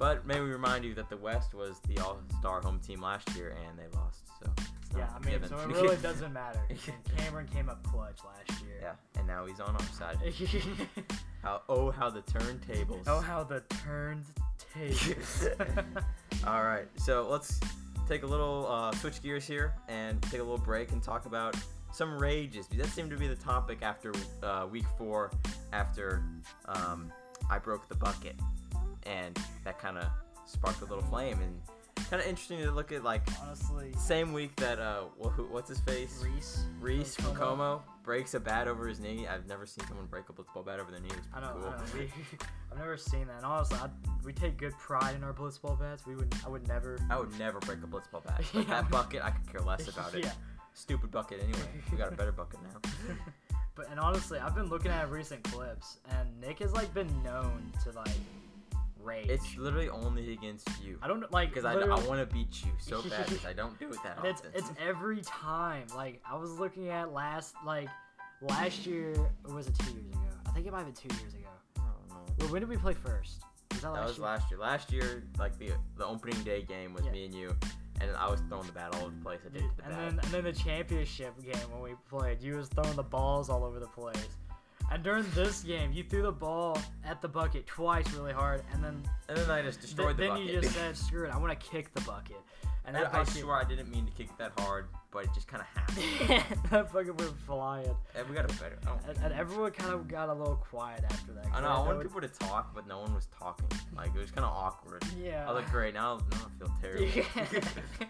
But 0.00 0.26
may 0.26 0.40
we 0.40 0.48
remind 0.50 0.82
you 0.84 0.94
that 0.94 1.08
the 1.10 1.16
West 1.18 1.52
was 1.54 1.78
the 1.86 2.02
All 2.02 2.18
Star 2.40 2.60
home 2.62 2.80
team 2.80 3.02
last 3.02 3.28
year 3.36 3.54
and 3.68 3.78
they 3.78 3.86
lost. 3.96 4.22
So 4.42 4.50
Yeah, 4.96 5.08
I 5.14 5.18
mean, 5.20 5.34
given. 5.34 5.48
so 5.50 5.58
it 5.58 5.66
really 5.68 5.96
doesn't 6.02 6.32
matter. 6.32 6.58
And 6.70 7.16
Cameron 7.18 7.46
came 7.46 7.68
up 7.68 7.82
clutch 7.84 8.18
last 8.24 8.62
year. 8.62 8.78
yeah, 8.80 8.94
and 9.18 9.26
now 9.26 9.44
he's 9.44 9.60
on 9.60 9.74
our 9.76 9.82
side. 9.92 10.16
How 11.42 11.62
oh 11.70 11.90
how 11.90 12.10
the 12.10 12.20
turntables. 12.22 13.04
oh, 13.06 13.20
how 13.20 13.42
the 13.44 13.60
turned 13.84 14.24
tables. 14.74 15.48
All 16.46 16.62
right, 16.64 16.86
so 16.96 17.26
let's 17.30 17.58
take 18.08 18.24
a 18.24 18.26
little 18.26 18.66
uh, 18.68 18.92
switch 18.92 19.22
gears 19.22 19.46
here 19.46 19.72
and 19.88 20.20
take 20.24 20.40
a 20.40 20.42
little 20.42 20.58
break 20.58 20.92
and 20.92 21.02
talk 21.02 21.24
about 21.24 21.56
some 21.92 22.18
rages. 22.18 22.66
That 22.68 22.88
seemed 22.88 23.10
to 23.10 23.16
be 23.16 23.26
the 23.26 23.36
topic 23.36 23.78
after 23.82 24.12
uh, 24.42 24.66
week 24.70 24.84
four, 24.98 25.30
after 25.72 26.22
um, 26.66 27.10
I 27.50 27.58
broke 27.58 27.88
the 27.88 27.94
bucket, 27.96 28.36
and 29.06 29.38
that 29.64 29.78
kind 29.78 29.98
of 29.98 30.06
sparked 30.46 30.80
a 30.82 30.84
little 30.84 31.04
flame. 31.04 31.38
And 31.40 31.60
kind 32.08 32.20
of 32.22 32.28
interesting 32.28 32.58
to 32.60 32.70
look 32.72 32.90
at 32.92 33.04
like 33.04 33.22
Honestly, 33.42 33.92
same 33.98 34.32
week 34.32 34.56
that 34.56 34.78
uh 34.78 35.02
wh- 35.22 35.52
what's 35.52 35.68
his 35.68 35.80
face 35.80 36.24
Reese. 36.24 36.64
Reese 36.80 37.14
from 37.16 37.34
Como. 37.34 37.82
Breaks 38.02 38.34
a 38.34 38.40
bat 38.40 38.66
over 38.66 38.88
his 38.88 38.98
knee. 38.98 39.26
I've 39.28 39.46
never 39.46 39.66
seen 39.66 39.86
someone 39.86 40.06
break 40.06 40.24
a 40.28 40.32
blitzball 40.32 40.64
bat 40.66 40.80
over 40.80 40.90
their 40.90 41.00
knee. 41.00 41.10
It 41.10 41.16
was 41.16 41.26
I 41.34 41.40
know. 41.40 41.52
cool. 41.60 41.68
I 41.68 41.76
know. 41.76 41.82
We, 41.94 42.00
I've 42.72 42.78
never 42.78 42.96
seen 42.96 43.26
that. 43.28 43.36
And 43.36 43.46
honestly, 43.46 43.78
I'd, 43.80 43.90
we 44.24 44.32
take 44.32 44.56
good 44.56 44.72
pride 44.78 45.14
in 45.14 45.22
our 45.22 45.32
blitzball 45.34 45.78
bats. 45.78 46.06
We 46.06 46.16
would. 46.16 46.34
I 46.44 46.48
would 46.48 46.66
never. 46.66 46.98
I 47.10 47.18
would 47.18 47.38
never 47.38 47.58
break 47.60 47.78
a 47.84 47.86
blitzball 47.86 48.24
bat. 48.24 48.42
But 48.52 48.54
Yeah. 48.68 48.74
that 48.82 48.90
bucket, 48.90 49.22
I 49.22 49.30
could 49.30 49.50
care 49.52 49.60
less 49.60 49.86
about 49.86 50.14
it. 50.14 50.24
yeah. 50.24 50.32
Stupid 50.72 51.10
bucket 51.10 51.40
anyway. 51.42 51.68
We 51.92 51.98
got 51.98 52.12
a 52.12 52.16
better 52.16 52.32
bucket 52.32 52.60
now. 52.62 52.90
But 53.74 53.90
and 53.90 54.00
honestly, 54.00 54.38
I've 54.38 54.54
been 54.54 54.68
looking 54.68 54.90
at 54.90 55.10
recent 55.10 55.42
clips, 55.44 55.98
and 56.10 56.28
Nick 56.40 56.58
has 56.60 56.72
like 56.72 56.92
been 56.94 57.22
known 57.22 57.72
to 57.84 57.90
like 57.92 58.08
rage. 59.02 59.28
It's 59.28 59.56
literally 59.56 59.88
only 59.88 60.32
against 60.32 60.68
you. 60.82 60.98
I 61.02 61.08
don't 61.08 61.30
like 61.32 61.50
Because 61.50 61.64
I, 61.64 61.74
I 61.74 61.98
want 62.06 62.20
to 62.20 62.26
beat 62.26 62.64
you 62.64 62.70
so 62.78 63.02
bad 63.08 63.26
because 63.26 63.44
I 63.46 63.52
don't 63.52 63.78
do 63.78 63.88
it 63.90 63.96
that 64.04 64.18
And 64.18 64.26
it's 64.26 64.42
it's 64.54 64.70
every 64.78 65.20
time. 65.22 65.86
Like 65.94 66.22
I 66.30 66.36
was 66.36 66.58
looking 66.58 66.88
at 66.90 67.12
last 67.12 67.54
like 67.66 67.88
last 68.42 68.86
year 68.86 69.14
or 69.44 69.54
was 69.54 69.66
it 69.68 69.78
two 69.78 69.92
years 69.92 70.10
ago? 70.12 70.20
I 70.46 70.50
think 70.52 70.66
it 70.66 70.72
might 70.72 70.84
have 70.84 70.94
been 70.94 71.08
two 71.10 71.14
years 71.22 71.34
ago. 71.34 71.48
I 71.76 71.80
don't 71.80 72.08
know. 72.08 72.34
Well, 72.38 72.48
when 72.48 72.60
did 72.60 72.68
we 72.68 72.76
play 72.76 72.94
first? 72.94 73.42
Was 73.72 73.80
that 73.82 73.92
That 73.94 74.00
last 74.00 74.08
was 74.08 74.18
year? 74.18 74.26
last 74.26 74.50
year. 74.50 74.60
Last 74.60 74.92
year, 74.92 75.22
like 75.38 75.58
the 75.58 75.70
the 75.96 76.06
opening 76.06 76.42
day 76.42 76.62
game 76.62 76.92
was 76.94 77.04
Yeah. 77.04 77.12
me 77.12 77.24
and 77.26 77.34
you, 77.34 77.56
and 78.00 78.10
I 78.16 78.28
was 78.28 78.40
throwing 78.48 78.66
the 78.66 78.72
bat 78.72 78.94
all 78.94 79.02
over 79.06 79.14
the 79.14 79.22
place. 79.22 79.40
I 79.46 79.48
did 79.50 79.62
the 79.76 79.84
and 79.84 79.92
bat. 79.94 79.98
then 79.98 80.18
and 80.22 80.28
then 80.32 80.44
the 80.44 80.52
championship 80.52 81.34
game 81.42 81.54
when 81.72 81.82
we 81.82 81.94
played, 82.08 82.42
you 82.42 82.56
was 82.56 82.68
throwing 82.68 82.96
the 82.96 83.02
balls 83.02 83.48
all 83.48 83.64
over 83.64 83.78
the 83.78 83.86
place. 83.86 84.28
And 84.92 85.04
during 85.04 85.24
this 85.34 85.62
game, 85.62 85.92
you 85.92 86.02
threw 86.02 86.22
the 86.22 86.32
ball 86.32 86.76
at 87.04 87.22
the 87.22 87.28
bucket 87.28 87.66
twice 87.66 88.12
really 88.12 88.32
hard, 88.32 88.62
and 88.72 88.82
then 88.82 89.02
and 89.28 89.38
then 89.38 89.50
I 89.50 89.62
just 89.62 89.78
th- 89.78 89.86
destroyed 89.86 90.16
the 90.16 90.26
bucket 90.26 90.46
then 90.46 90.46
bucket. 90.46 90.54
you 90.54 90.60
just 90.60 90.74
said, 90.74 90.96
"Screw 90.96 91.26
it, 91.26 91.30
I 91.32 91.38
want 91.38 91.58
to 91.58 91.66
kick 91.68 91.94
the 91.94 92.00
bucket." 92.00 92.40
And 92.86 92.96
that 92.96 93.08
I 93.14 93.18
bucket, 93.18 93.34
swear 93.34 93.54
I 93.56 93.64
didn't 93.64 93.88
mean 93.88 94.04
to 94.06 94.12
kick 94.12 94.36
that 94.38 94.52
hard, 94.58 94.86
but 95.12 95.24
it 95.24 95.30
just 95.32 95.46
kind 95.46 95.62
of 95.62 95.68
happened. 95.78 96.60
that 96.70 96.92
bucket 96.92 97.16
went 97.16 97.38
flying, 97.46 97.94
and 98.16 98.28
we 98.28 98.34
got 98.34 98.50
a 98.50 98.54
better. 98.60 98.78
And, 99.06 99.16
and 99.18 99.32
everyone 99.34 99.70
kind 99.70 99.92
of 99.92 100.08
got 100.08 100.28
a 100.28 100.34
little 100.34 100.56
quiet 100.56 101.04
after 101.04 101.32
that. 101.34 101.46
I 101.54 101.60
know. 101.60 101.68
I 101.68 101.78
wanted 101.86 102.02
people 102.02 102.20
to 102.22 102.28
talk, 102.28 102.74
but 102.74 102.88
no 102.88 102.98
one 102.98 103.14
was 103.14 103.28
talking. 103.38 103.68
Like 103.96 104.10
it 104.14 104.18
was 104.18 104.32
kind 104.32 104.44
of 104.44 104.52
awkward. 104.52 105.04
Yeah. 105.22 105.44
I 105.48 105.52
was 105.52 105.62
like, 105.62 105.70
great. 105.70 105.94
Now, 105.94 106.18
now 106.32 106.38
I 106.46 106.58
feel 106.58 106.72
terrible. 106.82 107.68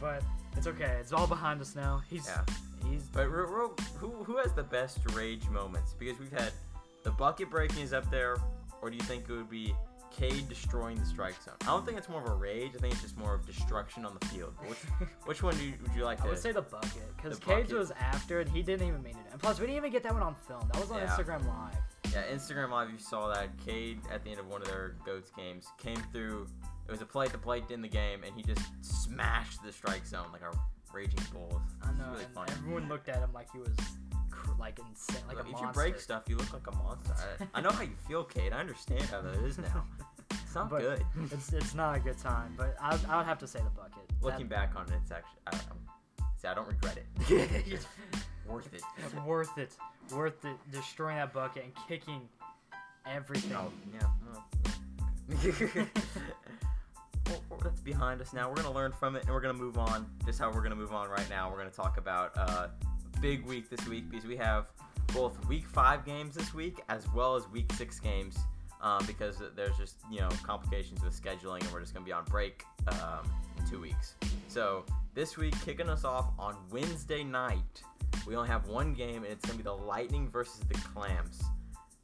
but 0.00 0.22
it's 0.56 0.66
okay. 0.66 0.96
It's 1.00 1.12
all 1.12 1.26
behind 1.26 1.60
us 1.60 1.74
now. 1.74 2.02
He's 2.08 2.26
Yeah. 2.26 2.44
he's 2.90 3.02
But 3.04 3.28
real, 3.28 3.46
real, 3.46 3.76
who 3.98 4.08
who 4.24 4.36
has 4.38 4.52
the 4.52 4.62
best 4.62 4.98
rage 5.12 5.48
moments? 5.48 5.94
Because 5.98 6.18
we've 6.18 6.32
had 6.32 6.52
the 7.02 7.10
bucket 7.10 7.50
breaking 7.50 7.82
is 7.82 7.92
up 7.92 8.10
there, 8.10 8.36
or 8.82 8.90
do 8.90 8.96
you 8.96 9.02
think 9.02 9.28
it 9.28 9.32
would 9.32 9.50
be 9.50 9.74
Cade 10.10 10.48
destroying 10.48 10.96
the 10.98 11.04
strike 11.06 11.34
zone? 11.42 11.54
I 11.62 11.66
don't 11.66 11.84
think 11.84 11.98
it's 11.98 12.08
more 12.08 12.22
of 12.22 12.30
a 12.30 12.34
rage. 12.34 12.70
I 12.76 12.78
think 12.78 12.92
it's 12.92 13.02
just 13.02 13.18
more 13.18 13.34
of 13.34 13.44
destruction 13.46 14.06
on 14.06 14.16
the 14.18 14.26
field. 14.28 14.54
Which 14.66 14.78
which 15.26 15.42
one 15.42 15.56
do 15.56 15.64
you, 15.64 15.74
would 15.82 15.94
you 15.94 16.04
like 16.04 16.20
I 16.20 16.24
to? 16.24 16.28
would 16.30 16.38
say 16.38 16.52
the 16.52 16.62
bucket 16.62 17.02
because 17.16 17.40
bucket. 17.40 17.72
was 17.72 17.90
after 17.92 18.40
and 18.40 18.48
he 18.48 18.62
didn't 18.62 18.86
even 18.86 19.02
mean 19.02 19.16
it. 19.16 19.32
And 19.32 19.40
plus, 19.42 19.58
we 19.58 19.66
didn't 19.66 19.78
even 19.78 19.90
get 19.92 20.02
that 20.04 20.12
one 20.14 20.22
on 20.22 20.34
film. 20.46 20.62
That 20.72 20.80
was 20.80 20.90
on 20.90 20.98
Yeah. 21.00 21.08
Instagram 21.08 21.44
Live. 21.46 21.76
yeah, 22.12 22.22
Instagram 22.32 22.70
Live. 22.70 22.90
You 22.90 22.98
saw 22.98 23.28
that 23.34 23.48
Cade 23.66 24.00
at 24.12 24.22
the 24.22 24.30
end 24.30 24.38
of 24.38 24.46
one 24.46 24.62
of 24.62 24.68
their 24.68 24.94
goats 25.04 25.30
games 25.36 25.66
came 25.78 26.00
through. 26.12 26.46
It 26.86 26.90
was 26.90 27.00
a 27.00 27.06
play 27.06 27.28
the 27.28 27.38
plate 27.38 27.70
in 27.70 27.80
the 27.82 27.88
game, 27.88 28.22
and 28.24 28.34
he 28.34 28.42
just 28.42 28.62
smashed 28.82 29.62
the 29.64 29.72
strike 29.72 30.06
zone 30.06 30.26
like 30.32 30.42
a 30.42 30.56
raging 30.92 31.20
bull. 31.32 31.60
I 31.82 31.90
know. 31.92 32.10
really 32.12 32.24
and 32.24 32.34
funny. 32.34 32.52
everyone 32.52 32.88
looked 32.88 33.08
at 33.08 33.16
him 33.16 33.30
like 33.32 33.50
he 33.52 33.58
was 33.58 33.74
cr- 34.30 34.52
like 34.60 34.78
insane, 34.78 35.22
like 35.26 35.38
Look, 35.38 35.46
a 35.46 35.48
if 35.48 35.52
monster. 35.54 35.66
you 35.66 35.72
break 35.90 36.00
stuff, 36.00 36.22
you 36.28 36.36
look 36.36 36.52
like 36.52 36.66
a 36.66 36.76
monster. 36.76 37.14
I, 37.54 37.58
I 37.58 37.60
know 37.62 37.70
how 37.70 37.82
you 37.82 37.96
feel, 38.06 38.22
Cade. 38.24 38.52
I 38.52 38.60
understand 38.60 39.02
how 39.02 39.22
that 39.22 39.34
is 39.44 39.58
now. 39.58 39.84
It's 40.30 40.54
not 40.54 40.70
But 40.70 40.80
good. 40.82 41.04
It's 41.32 41.52
it's 41.52 41.74
not 41.74 41.96
a 41.96 42.00
good 42.00 42.18
time, 42.18 42.54
but 42.56 42.76
I 42.80 42.98
I 43.08 43.16
would 43.16 43.26
have 43.26 43.38
to 43.38 43.46
say 43.46 43.58
the 43.60 43.70
bucket. 43.70 44.02
Looking 44.22 44.46
back 44.46 44.76
on 44.76 44.86
it, 44.92 44.94
it's 45.02 45.10
actually 45.10 45.40
I 45.46 45.50
don't 45.52 45.66
know. 45.70 46.26
See, 46.40 46.48
I 46.48 46.54
don't 46.54 46.68
regret 46.68 46.98
it. 46.98 47.06
back, 47.70 47.80
Worth 48.46 48.72
it. 48.74 48.82
It's 48.98 49.14
worth 49.24 49.56
it, 49.58 49.72
worth 50.12 50.44
it. 50.44 50.56
Destroying 50.70 51.16
that 51.16 51.32
bucket 51.32 51.64
and 51.64 51.72
kicking 51.88 52.20
everything. 53.06 53.56
Oh 53.56 53.72
yeah. 53.92 54.06
well, 54.32 54.44
yeah. 55.74 55.84
that's 57.62 57.80
behind 57.80 58.20
us 58.20 58.32
now. 58.32 58.48
We're 58.48 58.56
gonna 58.56 58.72
learn 58.72 58.92
from 58.92 59.16
it, 59.16 59.24
and 59.24 59.32
we're 59.32 59.40
gonna 59.40 59.54
move 59.54 59.78
on. 59.78 60.06
Just 60.24 60.38
how 60.38 60.50
we're 60.50 60.62
gonna 60.62 60.76
move 60.76 60.92
on 60.92 61.08
right 61.08 61.28
now. 61.28 61.50
We're 61.50 61.58
gonna 61.58 61.70
talk 61.70 61.96
about 61.98 62.32
uh, 62.36 62.68
big 63.20 63.44
week 63.46 63.70
this 63.70 63.86
week 63.86 64.10
because 64.10 64.26
we 64.26 64.36
have 64.36 64.66
both 65.12 65.46
week 65.46 65.66
five 65.66 66.04
games 66.04 66.34
this 66.34 66.52
week 66.54 66.80
as 66.88 67.06
well 67.14 67.36
as 67.36 67.48
week 67.48 67.72
six 67.74 67.98
games. 67.98 68.36
Um, 68.80 69.02
because 69.06 69.40
there's 69.56 69.78
just 69.78 69.96
you 70.10 70.20
know 70.20 70.28
complications 70.42 71.02
with 71.02 71.18
scheduling, 71.20 71.62
and 71.62 71.72
we're 71.72 71.80
just 71.80 71.94
gonna 71.94 72.04
be 72.04 72.12
on 72.12 72.24
break 72.24 72.64
um, 72.88 73.30
in 73.58 73.66
two 73.66 73.80
weeks. 73.80 74.14
So 74.48 74.84
this 75.14 75.36
week, 75.38 75.54
kicking 75.64 75.88
us 75.88 76.04
off 76.04 76.32
on 76.38 76.56
Wednesday 76.70 77.24
night, 77.24 77.82
we 78.26 78.36
only 78.36 78.48
have 78.48 78.68
one 78.68 78.92
game, 78.92 79.24
and 79.24 79.26
it's 79.26 79.44
gonna 79.46 79.56
be 79.56 79.62
the 79.62 79.72
Lightning 79.72 80.28
versus 80.28 80.60
the 80.68 80.74
Clams. 80.74 81.42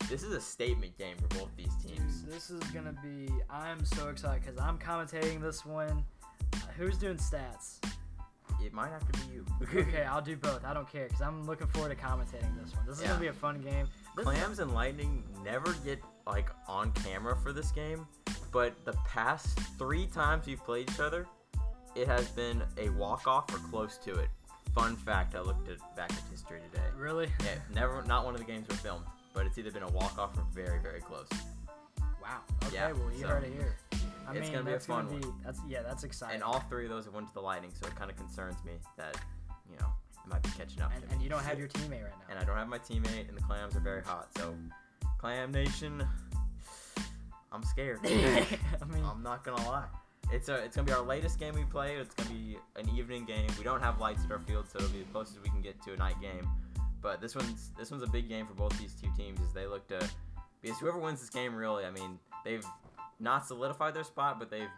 This 0.09 0.23
is 0.25 0.33
a 0.33 0.41
statement 0.41 0.97
game 0.99 1.17
for 1.19 1.29
both 1.39 1.51
these 1.57 1.75
teams. 1.85 2.23
Dude, 2.23 2.33
this 2.33 2.51
is 2.51 2.61
gonna 2.73 2.95
be. 3.03 3.29
I'm 3.49 3.85
so 3.85 4.09
excited 4.09 4.43
because 4.45 4.59
I'm 4.59 4.79
commentating 4.79 5.41
this 5.41 5.65
one. 5.65 6.05
Uh, 6.55 6.59
who's 6.77 6.99
doing 6.99 7.17
stats? 7.17 7.79
It 8.65 8.73
might 8.73 8.91
have 8.91 9.11
to 9.11 9.19
be 9.21 9.35
you. 9.35 9.47
okay, 9.81 10.03
I'll 10.03 10.21
do 10.21 10.37
both. 10.37 10.65
I 10.65 10.75
don't 10.75 10.91
care 10.91 11.07
because 11.07 11.23
I'm 11.23 11.47
looking 11.47 11.69
forward 11.69 11.97
to 11.97 12.05
commentating 12.05 12.61
this 12.63 12.75
one. 12.75 12.85
This 12.87 12.97
is 12.97 13.03
Yeah. 13.03 13.09
gonna 13.09 13.21
be 13.21 13.27
a 13.29 13.33
fun 13.33 13.61
game. 13.61 13.87
This 14.17 14.25
Clams 14.25 14.59
and 14.59 14.75
Lightning 14.75 15.23
never 15.45 15.73
get 15.85 16.01
like 16.27 16.51
on 16.67 16.91
camera 16.93 17.37
for 17.37 17.53
this 17.53 17.71
game, 17.71 18.07
but 18.53 18.85
the 18.85 18.93
past 19.07 19.59
three 19.79 20.07
times 20.09 20.47
we've 20.47 20.63
played 20.65 20.91
each 20.91 21.01
other, 21.01 21.27
it 21.95 22.07
has 22.09 22.29
been 22.29 22.63
a 22.79 22.89
walk 22.91 23.27
off 23.29 23.53
or 23.55 23.59
close 23.71 23.97
to 23.99 24.15
it. 24.19 24.29
Fun 24.75 24.97
fact: 24.97 25.35
I 25.37 25.41
looked 25.41 25.69
at 25.69 25.79
back 25.97 26.13
at 26.13 26.23
history 26.31 26.61
today. 26.71 26.85
Really? 26.97 27.29
Yeah, 27.41 27.55
never. 27.73 28.03
Not 28.03 28.25
one 28.25 28.35
of 28.35 28.41
the 28.41 28.47
games 28.47 28.69
were 28.69 28.75
filmed, 28.77 29.05
but 29.35 29.47
it's 29.47 29.59
either 29.59 29.71
been 29.71 29.83
a 29.83 29.91
walk 29.91 30.19
off 30.19 30.37
or 30.37 30.45
very, 30.53 30.79
very 30.81 31.01
close. 31.01 31.29
Wow. 32.23 32.39
Okay, 32.67 32.77
Yeah, 32.77 32.93
well 32.93 33.11
you 33.13 33.21
so 33.23 33.29
heard 33.29 33.45
it 33.45 33.53
here. 33.53 33.77
I 34.29 34.33
it's 34.33 34.41
mean, 34.43 34.53
gonna 34.53 34.65
be 34.65 34.73
a 34.73 34.81
fun 34.81 35.07
gonna 35.09 35.21
be. 35.21 35.27
That's 35.45 35.61
yeah, 35.69 35.83
that's 35.83 36.05
exciting. 36.05 36.37
And 36.37 36.45
all 36.45 36.61
three 36.69 36.85
of 36.85 36.91
those 36.91 37.05
have 37.07 37.15
went 37.15 37.27
to 37.29 37.35
the 37.35 37.41
Lightning, 37.41 37.73
so 37.81 37.87
it 37.89 37.97
kind 37.97 38.11
of 38.11 38.17
concerns 38.17 38.57
me 38.65 38.73
that 38.97 39.17
you 39.69 39.77
know 39.79 39.87
it 40.25 40.31
might 40.31 40.43
be 40.43 40.51
catching 40.51 40.83
up. 40.83 40.93
and, 40.95 41.03
to 41.09 41.13
and 41.15 41.23
you 41.23 41.29
don't 41.29 41.43
have 41.45 41.59
your 41.59 41.69
teammate 41.69 42.03
right 42.05 42.13
now. 42.21 42.27
and 42.31 42.39
I 42.39 42.45
don't 42.45 42.57
have 42.57 42.69
my 42.69 42.79
teammate, 42.79 43.29
and 43.29 43.37
the 43.37 43.43
clams 43.43 43.75
are 43.75 43.81
very 43.81 44.03
hot. 44.03 44.29
So, 44.37 44.55
Clam 45.19 45.51
Nation, 45.51 46.07
I'm 47.51 47.65
scared. 47.65 47.99
I 48.05 48.85
mean, 48.93 49.05
I'm 49.05 49.23
not 49.23 49.43
gonna 49.45 49.67
lie. 49.69 49.87
It's 50.33 50.49
a, 50.49 50.57
it's 50.57 50.77
gonna 50.77 50.87
be 50.87 50.93
our 50.93 51.03
latest 51.03 51.41
game 51.41 51.55
we 51.55 51.65
play. 51.65 51.97
It's 51.97 52.15
gonna 52.15 52.31
be 52.31 52.57
an 52.77 52.89
evening 52.97 53.25
game. 53.25 53.49
We 53.59 53.65
don't 53.65 53.81
have 53.81 53.99
lights 53.99 54.25
at 54.25 54.31
our 54.31 54.39
field, 54.39 54.67
so 54.71 54.79
it'll 54.79 54.91
be 54.91 54.99
the 55.01 55.05
closest 55.13 55.43
we 55.43 55.49
can 55.49 55.63
get 55.63 55.83
to 55.83 55.95
a 55.95 55.97
night 55.97 56.21
game. 56.21 56.49
But 57.03 57.21
this 57.21 57.35
one's 57.35 57.71
this 57.79 57.91
one's 57.91 58.03
a 58.03 58.07
big 58.07 58.29
game 58.29 58.47
for 58.47 58.55
both 58.55 58.79
these 58.79 58.95
two 58.95 59.09
teams, 59.17 59.41
as 59.41 59.53
they 59.53 59.67
look 59.67 59.87
to 59.89 59.99
because 60.63 60.79
whoever 60.79 60.99
wins 60.99 61.21
this 61.21 61.31
game, 61.31 61.55
really, 61.55 61.85
I 61.87 61.91
mean, 61.91 62.19
they've 62.45 62.65
not 63.19 63.47
solidified 63.47 63.95
their 63.95 64.05
spot, 64.05 64.39
but 64.39 64.51
they've 64.51 64.69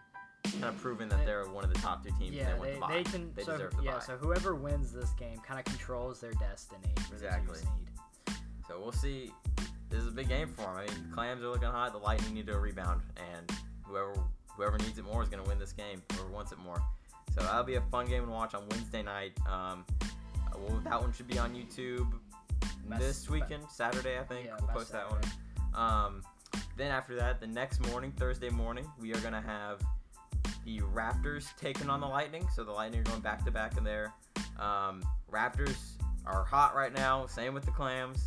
kind 0.53 0.65
of 0.65 0.77
proven 0.79 1.09
that 1.09 1.21
They- 1.21 1.27
they're 1.27 1.47
one 1.49 1.65
of 1.65 1.73
the 1.75 1.81
top 1.81 2.05
two 2.05 2.11
teams. 2.19 2.35
yeah, 2.35 2.51
and 2.51 2.63
they, 2.63 2.79
the 2.79 2.87
they 2.89 3.03
can. 3.05 3.33
They 3.35 3.43
so 3.45 3.53
deserve 3.53 3.77
the 3.77 3.83
yeah, 3.85 3.95
bye. 3.95 4.01
so 4.01 4.17
whoever 4.17 4.55
wins 4.55 4.93
this 4.93 5.11
game 5.13 5.39
kind 5.39 5.59
of 5.59 5.65
controls 5.65 6.21
their 6.21 6.33
destiny. 6.35 6.93
for 6.97 7.03
the 7.03 7.09
two 7.09 7.15
Exactly. 7.27 7.59
So 8.69 8.79
we'll 8.81 8.93
see. 8.93 9.33
This 9.91 10.01
is 10.01 10.09
a 10.09 10.13
big 10.13 10.29
game 10.29 10.49
for 10.49 10.63
them. 10.63 10.77
I 10.77 10.87
mean, 10.87 11.11
Clams 11.13 11.43
are 11.43 11.49
looking 11.49 11.69
hot. 11.69 11.93
The 11.93 11.99
Lightning 11.99 12.35
need 12.35 12.47
to 12.47 12.59
rebound, 12.59 13.03
and 13.37 13.51
whoever 13.85 14.15
whoever 14.57 14.79
needs 14.79 14.99
it 14.99 15.05
more 15.05 15.23
is 15.23 15.29
going 15.29 15.43
to 15.43 15.49
win 15.49 15.59
this 15.59 15.73
game. 15.73 16.03
Whoever 16.13 16.29
wants 16.31 16.53
it 16.53 16.59
more. 16.59 16.81
So 17.35 17.41
that'll 17.43 17.65
be 17.65 17.75
a 17.77 17.81
fun 17.81 18.07
game 18.07 18.25
to 18.27 18.31
watch 18.31 18.55
on 18.55 18.69
Wednesday 18.69 19.03
night. 19.03 19.33
Um, 19.51 19.85
well, 20.59 20.81
that 20.85 21.01
one 21.01 21.13
should 21.13 21.29
be 21.29 21.39
on 21.39 21.55
YouTube 21.55 22.13
this 22.99 23.29
weekend, 23.31 23.65
Saturday, 23.71 24.19
I 24.19 24.25
think. 24.25 24.47
Yeah, 24.47 24.55
we'll 24.61 24.69
post 24.69 24.93
that 24.93 25.11
one. 25.11 25.21
Um, 25.75 26.23
then 26.77 26.91
after 26.91 27.15
that, 27.17 27.41
the 27.41 27.47
next 27.47 27.87
morning, 27.89 28.13
Thursday 28.13 28.51
morning, 28.51 28.87
we 29.01 29.13
are 29.13 29.19
going 29.21 29.33
to 29.33 29.41
have 29.41 29.81
the 30.65 30.81
Raptors 30.81 31.47
taking 31.57 31.89
on 31.89 32.01
the 32.01 32.07
Lightning. 32.07 32.47
So 32.55 32.65
the 32.65 32.73
Lightning 32.73 33.01
are 33.01 33.05
going 33.05 33.21
back 33.21 33.45
to 33.45 33.51
back 33.51 33.77
in 33.77 33.85
there. 33.85 34.13
Um, 34.59 35.03
Raptors 35.31 35.77
are 36.27 36.45
hot 36.45 36.75
right 36.75 36.95
now. 36.95 37.27
Same 37.27 37.55
with 37.55 37.65
the 37.65 37.71
Clams. 37.71 38.25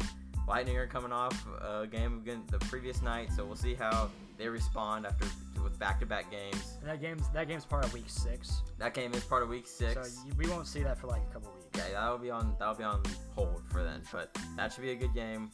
Lightning 0.47 0.77
are 0.77 0.87
coming 0.87 1.11
off 1.11 1.45
a 1.61 1.87
game 1.87 2.19
again 2.19 2.43
the 2.51 2.59
previous 2.59 3.01
night, 3.01 3.29
so 3.35 3.45
we'll 3.45 3.55
see 3.55 3.73
how 3.73 4.09
they 4.37 4.47
respond 4.47 5.05
after 5.05 5.25
with 5.63 5.79
back-to-back 5.79 6.29
games. 6.29 6.77
And 6.81 6.89
that 6.89 7.01
game's 7.01 7.27
that 7.29 7.47
game's 7.47 7.65
part 7.65 7.83
of 7.83 7.93
week 7.93 8.03
six, 8.07 8.61
That 8.77 8.93
game 8.93 9.13
is 9.15 9.23
part 9.23 9.41
of 9.41 9.49
Week 9.49 9.65
Six. 9.65 9.93
so 9.93 10.27
you, 10.27 10.33
we 10.37 10.47
won't 10.47 10.67
see 10.67 10.83
that 10.83 10.99
for 10.99 11.07
like 11.07 11.23
a 11.29 11.33
couple 11.33 11.51
weeks. 11.53 11.64
Yeah, 11.77 11.83
that'll 11.93 12.17
be 12.17 12.29
on 12.31 12.55
that'll 12.59 12.75
be 12.75 12.83
on 12.83 13.01
hold 13.35 13.61
for 13.71 13.83
then, 13.83 14.01
but 14.11 14.37
that 14.55 14.71
should 14.73 14.83
be 14.83 14.91
a 14.91 14.95
good 14.95 15.13
game. 15.13 15.49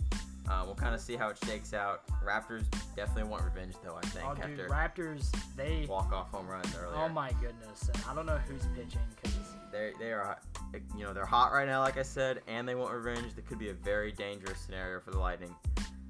Uh, 0.50 0.64
we'll 0.66 0.76
kind 0.76 0.94
of 0.94 1.00
see 1.00 1.16
how 1.16 1.30
it 1.30 1.38
shakes 1.46 1.74
out. 1.74 2.02
Raptors 2.26 2.66
definitely 2.96 3.30
want 3.30 3.44
revenge, 3.46 3.76
though. 3.86 3.96
I 3.96 4.02
think 4.08 4.26
Oh, 4.28 4.34
dude, 4.36 4.60
Raptors, 4.70 5.34
they. 5.56 5.86
walk-off 5.88 6.30
home 6.32 6.48
runs 6.48 6.76
earlier. 6.76 6.98
Oh 6.98 7.08
my 7.08 7.32
goodness, 7.40 7.90
and 7.94 8.04
I 8.10 8.14
don't 8.16 8.26
know 8.26 8.40
who's 8.48 8.66
pitching 8.76 9.00
because 9.16 9.38
they 9.72 9.92
they 10.00 10.12
are 10.12 10.38
you 10.98 11.06
know 11.06 11.14
they're 11.14 11.26
hot 11.26 11.54
right 11.54 11.66
now 11.68 11.80
like 11.80 11.98
i 11.98 12.02
said 12.02 12.42
and 12.48 12.68
they 12.68 12.76
want 12.76 12.94
revenge 12.94 13.34
that 13.36 13.46
could 13.48 13.58
be 13.60 13.70
a 13.70 13.74
very 13.74 14.12
dangerous 14.12 14.60
scenario 14.60 15.00
for 15.00 15.12
the 15.12 15.18
lightning 15.20 15.56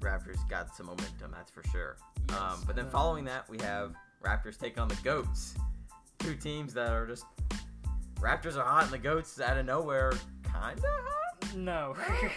raptors 0.00 0.36
got 0.50 0.74
some 0.74 0.86
momentum 0.86 1.30
that's 1.32 1.50
for 1.52 1.62
sure 1.70 1.96
um, 2.30 2.60
but 2.66 2.74
then 2.74 2.88
following 2.90 3.24
that 3.24 3.48
we 3.48 3.56
have 3.58 3.94
raptors 4.24 4.58
take 4.58 4.80
on 4.80 4.88
the 4.88 4.96
goats 5.04 5.54
two 6.18 6.34
teams 6.34 6.74
that 6.74 6.90
are 6.90 7.06
just 7.06 7.24
Raptors 8.22 8.56
are 8.56 8.64
hot 8.64 8.84
and 8.84 8.92
the 8.92 8.98
Goats 8.98 9.40
out 9.40 9.56
of 9.58 9.66
nowhere 9.66 10.12
kind 10.44 10.78
of 10.78 10.84
hot. 10.84 11.56
No, 11.56 11.94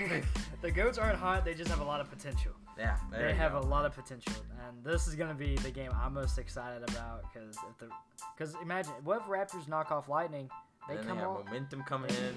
the 0.61 0.71
goats 0.71 0.97
aren't 0.97 1.17
hot. 1.17 1.45
They 1.45 1.53
just 1.53 1.69
have 1.69 1.79
a 1.79 1.83
lot 1.85 2.01
of 2.01 2.09
potential. 2.09 2.51
Yeah, 2.77 2.97
they 3.11 3.33
have 3.33 3.53
go. 3.53 3.59
a 3.59 3.61
lot 3.61 3.85
of 3.85 3.93
potential, 3.95 4.33
and 4.67 4.83
this 4.83 5.07
is 5.07 5.15
gonna 5.15 5.33
be 5.35 5.55
the 5.57 5.69
game 5.71 5.91
I'm 6.03 6.13
most 6.15 6.37
excited 6.37 6.81
about 6.89 7.23
because 7.31 7.55
if 7.69 7.77
the 7.77 7.87
because 8.35 8.55
imagine 8.61 8.91
what 9.03 9.17
if 9.21 9.23
Raptors 9.27 9.67
knock 9.69 9.91
off 9.91 10.09
Lightning, 10.09 10.49
they 10.89 10.95
And 10.95 11.03
then 11.03 11.07
come 11.07 11.17
they 11.17 11.21
have 11.23 11.31
on, 11.31 11.45
momentum 11.45 11.83
coming 11.83 12.09
and- 12.11 12.19
in. 12.19 12.35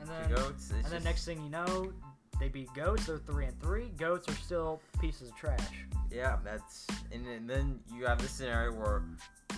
and 0.00 0.08
The 0.08 0.12
then 0.28 0.34
Goats. 0.34 0.70
And 0.70 0.80
just, 0.80 0.92
then 0.92 1.04
next 1.04 1.24
thing 1.24 1.42
you 1.42 1.48
know, 1.50 1.92
they 2.40 2.48
beat 2.48 2.68
goats. 2.74 3.06
They're 3.06 3.18
three 3.18 3.46
and 3.46 3.58
three. 3.62 3.88
Goats 3.96 4.28
are 4.28 4.34
still 4.34 4.80
pieces 5.00 5.30
of 5.30 5.36
trash. 5.36 5.84
Yeah, 6.10 6.38
that's 6.44 6.86
and, 7.12 7.26
and 7.26 7.48
then 7.48 7.78
you 7.94 8.04
have 8.06 8.20
this 8.20 8.32
scenario 8.32 8.72
where 8.72 9.02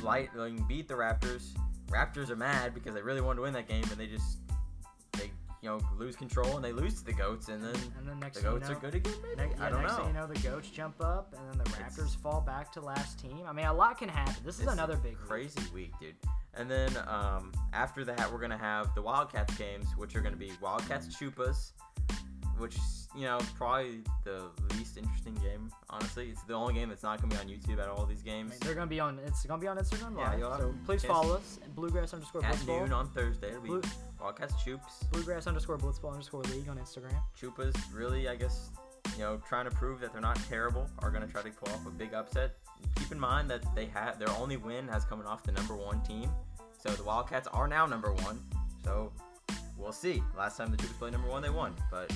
Lightning 0.02 0.64
beat 0.68 0.87
the 0.87 0.94
Raptors. 0.94 1.48
Raptors 1.94 2.30
are 2.30 2.37
mad 2.37 2.74
because 2.74 2.94
they 2.94 3.02
really 3.02 3.20
wanted 3.20 3.37
to 3.37 3.42
win 3.42 3.52
that 3.54 3.68
game, 3.68 3.85
and 3.90 3.98
they 4.00 4.07
just 4.07 4.38
they 5.12 5.30
you 5.62 5.68
know 5.70 5.80
lose 5.96 6.16
control 6.16 6.57
and 6.57 6.64
they 6.64 6.72
lose 6.72 6.94
to 7.00 7.04
the 7.04 7.12
Goats, 7.12 7.48
and 7.48 7.62
then 7.62 7.74
And 7.98 8.09
then 8.09 8.18
next 8.20 8.38
the 8.38 8.42
Goats 8.42 8.68
you 8.68 8.74
know, 8.74 8.78
are 8.78 8.80
good 8.83 8.94
again. 8.96 9.14
Maybe 9.22 9.37
Next, 9.37 9.61
I 9.61 9.70
don't 9.70 9.80
next 9.83 9.92
know. 9.92 9.98
thing 10.04 10.07
you 10.09 10.20
know, 10.20 10.26
the 10.26 10.40
goats 10.40 10.68
jump 10.70 10.96
up, 11.00 11.33
and 11.38 11.48
then 11.50 11.59
the 11.64 11.70
It's- 11.70 11.96
Raptors 11.98 12.16
fall 12.16 12.40
back 12.40 12.72
to 12.72 12.80
last 12.80 13.18
team. 13.20 13.42
I 13.46 13.52
mean, 13.52 13.66
a 13.66 13.72
lot 13.72 13.96
can 13.98 14.09
happen. 14.09 14.35
This 14.44 14.59
is 14.61 14.66
another 14.66 14.96
big 14.96 15.12
week. 15.12 15.20
crazy 15.28 15.61
week, 15.72 15.92
dude. 16.00 16.16
And 16.54 16.70
then 16.70 16.96
um, 17.09 17.52
after 17.72 18.04
that, 18.04 18.30
we're 18.33 18.40
gonna 18.40 18.59
have 18.59 18.94
the 18.94 19.02
Wildcats 19.02 19.57
games, 19.57 19.87
which 19.96 20.14
are 20.16 20.20
gonna 20.20 20.37
be 20.37 20.52
Wildcats 20.61 21.07
Chupas, 21.16 21.72
which 22.58 22.76
you 23.16 23.22
know 23.22 23.38
probably 23.56 24.02
the 24.24 24.44
least 24.76 24.96
interesting 24.96 25.34
game. 25.34 25.70
Honestly, 25.90 26.30
it's 26.30 26.42
the 26.42 26.54
only 26.54 26.74
game 26.74 26.88
that's 26.88 27.02
not 27.02 27.20
gonna 27.20 27.34
be 27.34 27.40
on 27.40 27.46
YouTube 27.48 27.80
at 27.80 27.88
all 27.88 28.04
these 28.06 28.22
I 28.22 28.24
games. 28.24 28.50
mean, 28.50 28.58
they're 28.62 28.74
gonna 28.74 28.86
be 28.86 29.00
on. 29.00 29.18
It's 29.26 29.44
gonna 29.46 29.60
be 29.60 29.68
on 29.68 29.76
Instagram 29.78 30.16
Yeah, 30.18 30.36
you'll 30.36 30.50
have 30.50 30.60
so 30.60 30.74
please 30.86 31.04
follow 31.04 31.34
us 31.36 31.58
at 31.62 31.74
Bluegrass 31.74 32.12
underscore 32.14 32.44
At 32.44 32.54
Blitzball. 32.56 32.80
noon 32.82 32.92
on 32.92 33.08
Thursday, 33.10 33.52
be 33.62 33.68
Blue, 33.68 33.82
Wildcats 34.20 34.54
Chups. 34.54 35.10
Bluegrass 35.12 35.46
underscore 35.46 35.78
Blitzball 35.78 36.12
underscore 36.12 36.42
League 36.44 36.68
on 36.68 36.78
Instagram. 36.78 37.20
Chupas 37.40 37.74
really, 37.92 38.28
I 38.28 38.36
guess, 38.36 38.70
you 39.14 39.20
know, 39.20 39.40
trying 39.48 39.64
to 39.66 39.70
prove 39.70 40.00
that 40.00 40.12
they're 40.12 40.20
not 40.22 40.38
terrible, 40.48 40.88
are 41.00 41.10
going 41.10 41.24
to 41.26 41.30
try 41.30 41.42
to 41.42 41.50
pull 41.50 41.72
off 41.74 41.86
a 41.86 41.90
big 41.90 42.14
upset. 42.14 42.56
Keep 42.96 43.12
in 43.12 43.20
mind 43.20 43.48
that 43.50 43.62
they 43.74 43.86
have 43.86 44.18
their 44.18 44.30
only 44.30 44.56
win 44.56 44.88
has 44.88 45.04
coming 45.04 45.26
off 45.26 45.42
the 45.42 45.52
number 45.52 45.76
one 45.76 46.00
team, 46.02 46.30
so 46.82 46.90
the 46.90 47.02
Wildcats 47.04 47.46
are 47.48 47.68
now 47.68 47.86
number 47.86 48.12
one. 48.12 48.40
So 48.84 49.12
we'll 49.78 49.92
see. 49.92 50.22
Last 50.36 50.56
time 50.56 50.70
the 50.70 50.76
Chupas 50.76 50.98
played 50.98 51.12
number 51.12 51.28
one, 51.28 51.42
they 51.42 51.50
won, 51.50 51.74
but 51.90 52.10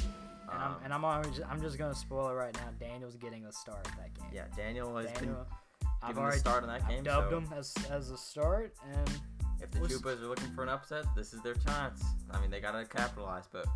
And 0.50 0.62
um, 0.62 0.76
I'm 0.78 0.84
and 0.84 0.94
I'm 0.94 1.04
always, 1.04 1.40
I'm 1.48 1.60
just 1.60 1.78
gonna 1.78 1.94
spoil 1.94 2.28
it 2.28 2.34
right 2.34 2.54
now. 2.54 2.68
Daniel's 2.80 3.16
getting 3.16 3.42
the 3.44 3.52
start 3.52 3.84
that 3.84 4.14
game. 4.14 4.30
yeah, 4.32 4.44
Daniel 4.56 4.96
has 4.96 5.06
Daniel, 5.12 5.46
been 5.80 5.88
I've 6.02 6.08
given 6.08 6.22
already 6.22 6.38
start 6.38 6.62
in 6.62 6.68
that 6.68 6.82
I've 6.82 6.88
game. 6.88 7.04
dubbed 7.04 7.30
so 7.30 7.38
him 7.38 7.48
as 7.56 7.74
as 7.90 8.10
a 8.10 8.16
start, 8.16 8.74
and 8.94 9.10
if 9.60 9.70
the 9.70 9.80
Chupas 9.80 10.22
are 10.22 10.26
looking 10.28 10.50
for 10.54 10.62
an 10.62 10.68
upset, 10.68 11.04
this 11.16 11.32
is 11.32 11.42
their 11.42 11.54
chance. 11.54 12.02
I 12.30 12.40
mean, 12.40 12.50
they 12.50 12.60
got 12.60 12.72
to 12.72 12.84
capitalize, 12.86 13.44
but 13.52 13.66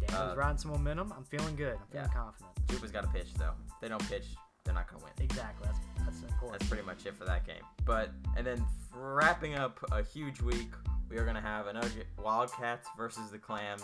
Daniel's 0.00 0.32
Uh, 0.32 0.36
riding 0.36 0.58
some 0.58 0.72
momentum. 0.72 1.12
I'm 1.16 1.24
feeling 1.24 1.56
good. 1.56 1.74
I'm 1.74 1.86
feeling 1.90 2.08
yeah. 2.12 2.20
confident. 2.20 2.50
Chupas 2.66 2.92
got 2.92 3.02
to 3.02 3.08
pitch 3.08 3.32
though. 3.34 3.52
If 3.68 3.80
they 3.80 3.88
don't 3.88 4.06
pitch, 4.08 4.26
they're 4.64 4.74
not 4.74 4.88
going 4.90 5.00
to 5.00 5.04
win. 5.06 5.14
Exactly. 5.20 5.66
That's 5.66 5.78
that's 6.04 6.22
important. 6.22 6.60
That's 6.60 6.68
pretty 6.70 6.84
much 6.84 7.06
it 7.06 7.16
for 7.16 7.24
that 7.24 7.46
game. 7.46 7.62
But 7.84 8.10
and 8.36 8.46
then 8.46 8.64
wrapping 8.94 9.54
up 9.54 9.78
a 9.92 10.02
huge 10.02 10.40
week, 10.42 10.70
we 11.08 11.16
are 11.18 11.24
gonna 11.24 11.40
have 11.40 11.68
another 11.68 11.88
Wildcats 12.22 12.86
versus 12.96 13.30
the 13.30 13.38
Clams. 13.38 13.82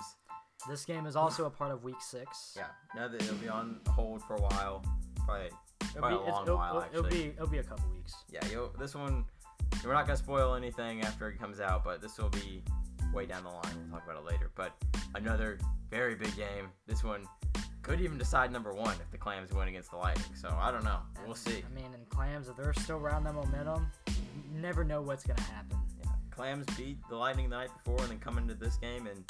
This 0.69 0.85
game 0.85 1.07
is 1.07 1.17
also 1.17 1.45
a 1.47 1.51
part 1.51 1.71
of 1.73 1.85
Week 1.85 2.01
Six. 2.01 2.55
Yeah, 2.57 2.65
now 2.97 3.09
that 3.09 3.21
it'll 3.23 3.35
be 3.37 3.49
on 3.49 3.81
hold 3.89 4.23
for 4.23 4.37
a 4.37 4.41
while, 4.41 4.85
probably. 5.27 5.51
It'll 5.97 6.09
be, 6.09 6.15
a 6.15 6.19
long 6.19 6.43
it'll, 6.45 6.57
while, 6.57 6.79
it'll- 6.93 7.05
it'll 7.07 7.11
be 7.11 7.25
it'll 7.37 7.47
be 7.47 7.59
a 7.59 7.63
couple 7.63 7.85
weeks. 7.95 8.15
Yeah, 8.31 8.41
you'll, 8.51 8.73
this 8.79 8.95
one 8.95 9.25
we're 9.85 9.93
not 9.93 10.07
gonna 10.07 10.17
spoil 10.17 10.55
anything 10.55 11.03
after 11.03 11.29
it 11.29 11.39
comes 11.39 11.61
out, 11.61 11.85
but 11.85 12.01
this 12.01 12.17
will 12.19 12.31
be 12.31 12.63
way 13.13 13.27
down 13.27 13.45
the 13.45 13.51
line. 13.51 13.63
We'll 13.91 14.01
talk 14.01 14.09
about 14.09 14.23
it 14.23 14.25
later. 14.31 14.51
But 14.55 14.73
another 15.15 15.59
very 15.91 16.15
big 16.15 16.35
game. 16.37 16.69
This 16.87 17.05
one 17.05 17.27
could 17.83 18.01
even 18.01 18.17
decide 18.17 18.51
number 18.51 18.73
one 18.73 18.95
if 19.01 19.11
the 19.11 19.19
Clams 19.19 19.53
win 19.53 19.69
against 19.69 19.91
the 19.91 19.97
Lightning. 19.99 20.35
So 20.35 20.49
I 20.59 20.71
don't 20.71 20.85
know. 20.85 20.99
We'll 21.19 21.33
And, 21.33 21.37
see. 21.37 21.63
I 21.71 21.75
mean, 21.75 21.93
in 21.93 22.05
clams, 22.09 22.49
if 22.49 22.57
they're 22.57 22.73
still 22.73 22.97
around 22.97 23.25
that 23.25 23.35
momentum, 23.35 23.87
you 24.07 24.61
never 24.61 24.85
know 24.85 25.03
what's 25.03 25.25
gonna 25.25 25.41
happen. 25.43 25.77
Yeah, 26.03 26.11
Clams 26.31 26.67
beat 26.77 26.99
the 27.11 27.17
Lightning 27.17 27.51
the 27.51 27.57
night 27.57 27.71
before 27.85 28.01
and 28.01 28.11
then 28.11 28.19
come 28.21 28.39
into 28.39 28.55
this 28.55 28.77
game 28.77 29.07
and 29.07 29.23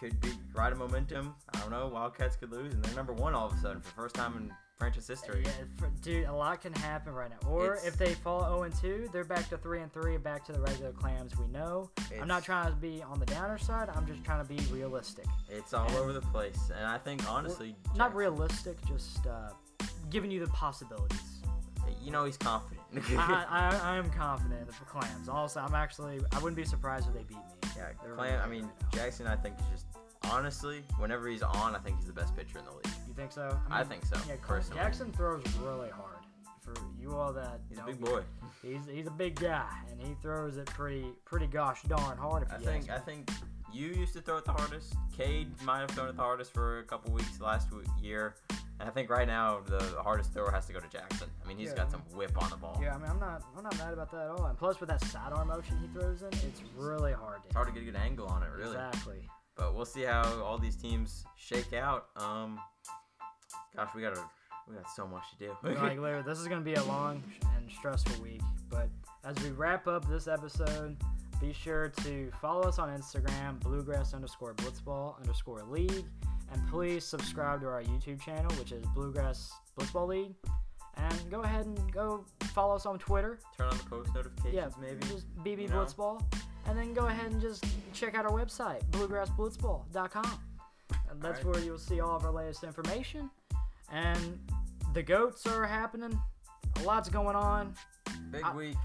could 0.00 0.20
be 0.20 0.30
ride 0.54 0.72
a 0.72 0.76
momentum. 0.76 1.34
I 1.54 1.58
don't 1.60 1.70
know. 1.70 1.88
Wildcats 1.88 2.36
could 2.36 2.50
lose 2.52 2.72
and 2.74 2.84
they're 2.84 2.94
number 2.94 3.12
one 3.12 3.34
all 3.34 3.46
of 3.46 3.52
a 3.54 3.58
sudden 3.58 3.80
for 3.80 3.88
the 3.88 3.94
first 3.94 4.14
time 4.14 4.36
in 4.36 4.52
franchise 4.78 5.08
history. 5.08 5.42
Yeah, 5.44 5.50
for, 5.76 5.90
dude, 6.02 6.26
a 6.26 6.32
lot 6.32 6.60
can 6.62 6.72
happen 6.72 7.12
right 7.12 7.30
now. 7.30 7.48
Or 7.48 7.74
It's- 7.74 7.86
if 7.86 7.96
they 7.96 8.14
fall 8.14 8.42
0 8.44 8.62
and 8.62 8.74
2, 8.76 9.08
they're 9.12 9.24
back 9.24 9.48
to 9.48 9.58
3 9.58 9.82
and 9.82 9.92
3, 9.92 10.16
back 10.18 10.44
to 10.46 10.52
the 10.52 10.60
regular 10.60 10.92
clams 10.92 11.36
we 11.36 11.48
know. 11.48 11.90
I'm 12.20 12.28
not 12.28 12.44
trying 12.44 12.70
to 12.70 12.76
be 12.76 13.02
on 13.02 13.18
the 13.18 13.26
downer 13.26 13.58
side. 13.58 13.88
I'm 13.88 14.06
just 14.06 14.22
trying 14.24 14.46
to 14.46 14.48
be 14.48 14.58
realistic. 14.72 15.26
It's 15.48 15.74
all 15.74 15.86
and- 15.88 15.96
over 15.96 16.12
the 16.12 16.20
place, 16.20 16.70
and 16.76 16.86
I 16.86 16.96
think 16.98 17.28
honestly, 17.28 17.74
Not 17.96 18.14
realistic, 18.14 18.76
just 18.86 19.26
uh, 19.26 19.50
giving 20.10 20.30
you 20.30 20.38
the 20.44 20.52
possibilities. 20.52 21.20
You 22.00 22.12
know 22.12 22.24
he's 22.24 22.36
confident. 22.36 22.80
I, 23.18 23.46
I, 23.48 23.94
I 23.94 23.96
am 23.96 24.10
confident 24.10 24.60
in 24.60 24.66
the 24.66 24.72
clams. 24.72 25.28
Also, 25.28 25.60
I'm 25.60 25.74
actually 25.74 26.20
I 26.32 26.38
wouldn't 26.38 26.56
be 26.56 26.64
surprised 26.64 27.08
if 27.08 27.14
they 27.14 27.22
beat 27.24 27.36
me. 27.38 27.57
Clam. 28.14 28.18
really 28.18 28.36
I 28.36 28.46
mean. 28.48 28.70
Jackson. 28.92 29.26
I 29.26 29.36
think 29.36 29.56
is 29.58 29.66
just 29.72 29.86
honestly, 30.30 30.82
whenever 30.98 31.28
he's 31.28 31.42
on, 31.42 31.74
I 31.74 31.78
think 31.78 31.96
he's 31.96 32.06
the 32.06 32.12
best 32.12 32.36
pitcher 32.36 32.58
in 32.58 32.64
the 32.64 32.72
league. 32.72 32.86
You 33.06 33.14
think 33.14 33.32
so? 33.32 33.58
I 33.70 33.80
mean, 33.80 33.88
think 33.88 34.04
so, 34.04 34.16
Yeah, 34.28 34.34
personally. 34.42 34.82
Jackson 34.82 35.12
throws 35.12 35.42
really 35.62 35.90
hard. 35.90 36.14
For 36.62 36.74
you 37.00 37.12
all 37.14 37.32
that 37.32 37.60
He's 37.70 37.78
a 37.78 37.82
big 37.82 37.98
boy. 37.98 38.20
He's 38.62 38.80
he's 38.92 39.06
a 39.06 39.10
big 39.10 39.40
guy, 39.40 39.70
and 39.90 39.98
he 40.00 40.14
throws 40.20 40.58
it 40.58 40.66
pretty 40.66 41.06
pretty 41.24 41.46
gosh 41.46 41.82
darn 41.84 42.18
hard. 42.18 42.42
If 42.42 42.52
I 42.52 42.58
you 42.58 42.64
think. 42.64 42.90
I 42.90 42.98
think 42.98 43.30
you 43.72 43.86
used 43.86 44.12
to 44.14 44.20
throw 44.20 44.36
it 44.36 44.44
the 44.44 44.52
hardest. 44.52 44.94
Cade 45.16 45.48
might 45.62 45.80
have 45.80 45.90
thrown 45.92 46.08
it 46.08 46.16
the 46.16 46.22
hardest 46.22 46.52
for 46.52 46.80
a 46.80 46.84
couple 46.84 47.12
weeks 47.12 47.40
last 47.40 47.68
year. 48.02 48.34
And 48.80 48.88
I 48.88 48.92
think 48.92 49.10
right 49.10 49.26
now 49.26 49.60
the 49.66 49.80
hardest 50.02 50.32
thrower 50.32 50.50
has 50.52 50.66
to 50.66 50.72
go 50.72 50.78
to 50.80 50.88
Jackson. 50.88 51.28
I 51.44 51.48
mean, 51.48 51.58
he's 51.58 51.70
Yeah. 51.70 51.76
got 51.76 51.90
some 51.90 52.02
whip 52.14 52.40
on 52.40 52.48
the 52.50 52.56
ball. 52.56 52.78
Yeah, 52.80 52.94
I 52.94 52.98
mean, 52.98 53.10
I'm 53.10 53.18
not, 53.18 53.42
I'm 53.56 53.64
not 53.64 53.76
mad 53.78 53.92
about 53.92 54.10
that 54.12 54.20
at 54.26 54.30
all. 54.30 54.46
And 54.46 54.56
plus, 54.56 54.78
with 54.80 54.88
that 54.88 55.00
sidearm 55.06 55.48
motion 55.48 55.76
he 55.80 55.88
throws 55.88 56.22
in, 56.22 56.28
it's 56.32 56.62
really 56.76 57.12
hard. 57.12 57.42
To 57.42 57.46
It's 57.46 57.54
hard 57.56 57.66
to 57.68 57.72
get 57.72 57.82
a 57.82 57.86
good 57.86 57.96
angle 57.96 58.26
on 58.28 58.42
it, 58.44 58.50
really. 58.56 58.70
Exactly. 58.76 59.28
But 59.56 59.74
we'll 59.74 59.84
see 59.84 60.02
how 60.02 60.22
all 60.42 60.58
these 60.58 60.76
teams 60.76 61.24
shake 61.36 61.72
out. 61.72 62.06
Um, 62.16 62.60
gosh, 63.74 63.88
we 63.96 64.02
got 64.02 64.16
a, 64.16 64.22
we 64.68 64.76
got 64.76 64.88
so 64.90 65.06
much 65.08 65.24
to 65.32 65.36
do. 65.38 65.56
like, 65.64 65.98
literally, 65.98 66.22
this 66.22 66.38
is 66.38 66.46
gonna 66.46 66.60
be 66.60 66.74
a 66.74 66.84
long 66.84 67.22
and 67.56 67.68
stressful 67.70 68.22
week. 68.22 68.42
But 68.70 68.88
as 69.24 69.36
we 69.42 69.50
wrap 69.50 69.88
up 69.88 70.06
this 70.08 70.28
episode, 70.28 70.96
be 71.40 71.52
sure 71.52 71.88
to 72.04 72.30
follow 72.40 72.62
us 72.62 72.78
on 72.78 72.88
Instagram, 72.96 73.58
bluegrass 73.60 74.14
underscore 74.14 74.54
blitzball 74.54 75.18
underscore 75.20 75.62
league, 75.64 76.04
and 76.52 76.68
please 76.68 77.04
subscribe 77.04 77.60
to 77.60 77.66
our 77.68 77.82
YouTube 77.82 78.20
channel, 78.20 78.50
which 78.56 78.72
is 78.72 78.84
Bluegrass 78.94 79.52
Blitzball 79.78 80.08
League. 80.08 80.34
And 80.96 81.30
go 81.30 81.40
ahead 81.42 81.64
and 81.66 81.92
go 81.92 82.24
follow 82.54 82.74
us 82.74 82.84
on 82.84 82.98
Twitter. 82.98 83.38
Turn 83.56 83.68
on 83.68 83.76
the 83.78 83.84
post 83.84 84.14
notifications, 84.14 84.54
Yeah, 84.54 84.68
maybe. 84.80 85.06
just 85.06 85.26
BB 85.44 85.62
you 85.62 85.68
know? 85.68 85.84
Blitzball, 85.84 86.22
and 86.66 86.76
then 86.76 86.92
go 86.92 87.06
ahead 87.06 87.30
and 87.30 87.40
just 87.40 87.64
check 87.92 88.14
out 88.16 88.24
our 88.24 88.32
website, 88.32 88.82
bluegrassblitzball.com. 88.90 90.40
And 91.10 91.22
that's 91.22 91.38
Alright. 91.40 91.54
where 91.56 91.64
you'll 91.64 91.78
see 91.78 92.00
all 92.00 92.16
of 92.16 92.24
our 92.24 92.32
latest 92.32 92.64
information. 92.64 93.30
And 93.92 94.40
the 94.92 95.02
goats 95.02 95.46
are 95.46 95.64
happening. 95.66 96.18
A 96.76 96.82
lot's 96.82 97.08
going 97.08 97.36
on. 97.36 97.74
Big 98.30 98.42
I- 98.42 98.54
week, 98.54 98.76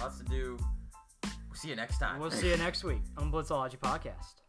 lots 0.00 0.18
to 0.18 0.24
do. 0.24 0.58
We'll 1.22 1.54
see 1.54 1.68
you 1.68 1.76
next 1.76 1.98
time. 1.98 2.18
We'll 2.20 2.30
see 2.32 2.50
you 2.50 2.56
next 2.56 2.82
week 2.82 3.00
on 3.16 3.30
Blitzology 3.30 3.78
Podcast. 3.78 4.42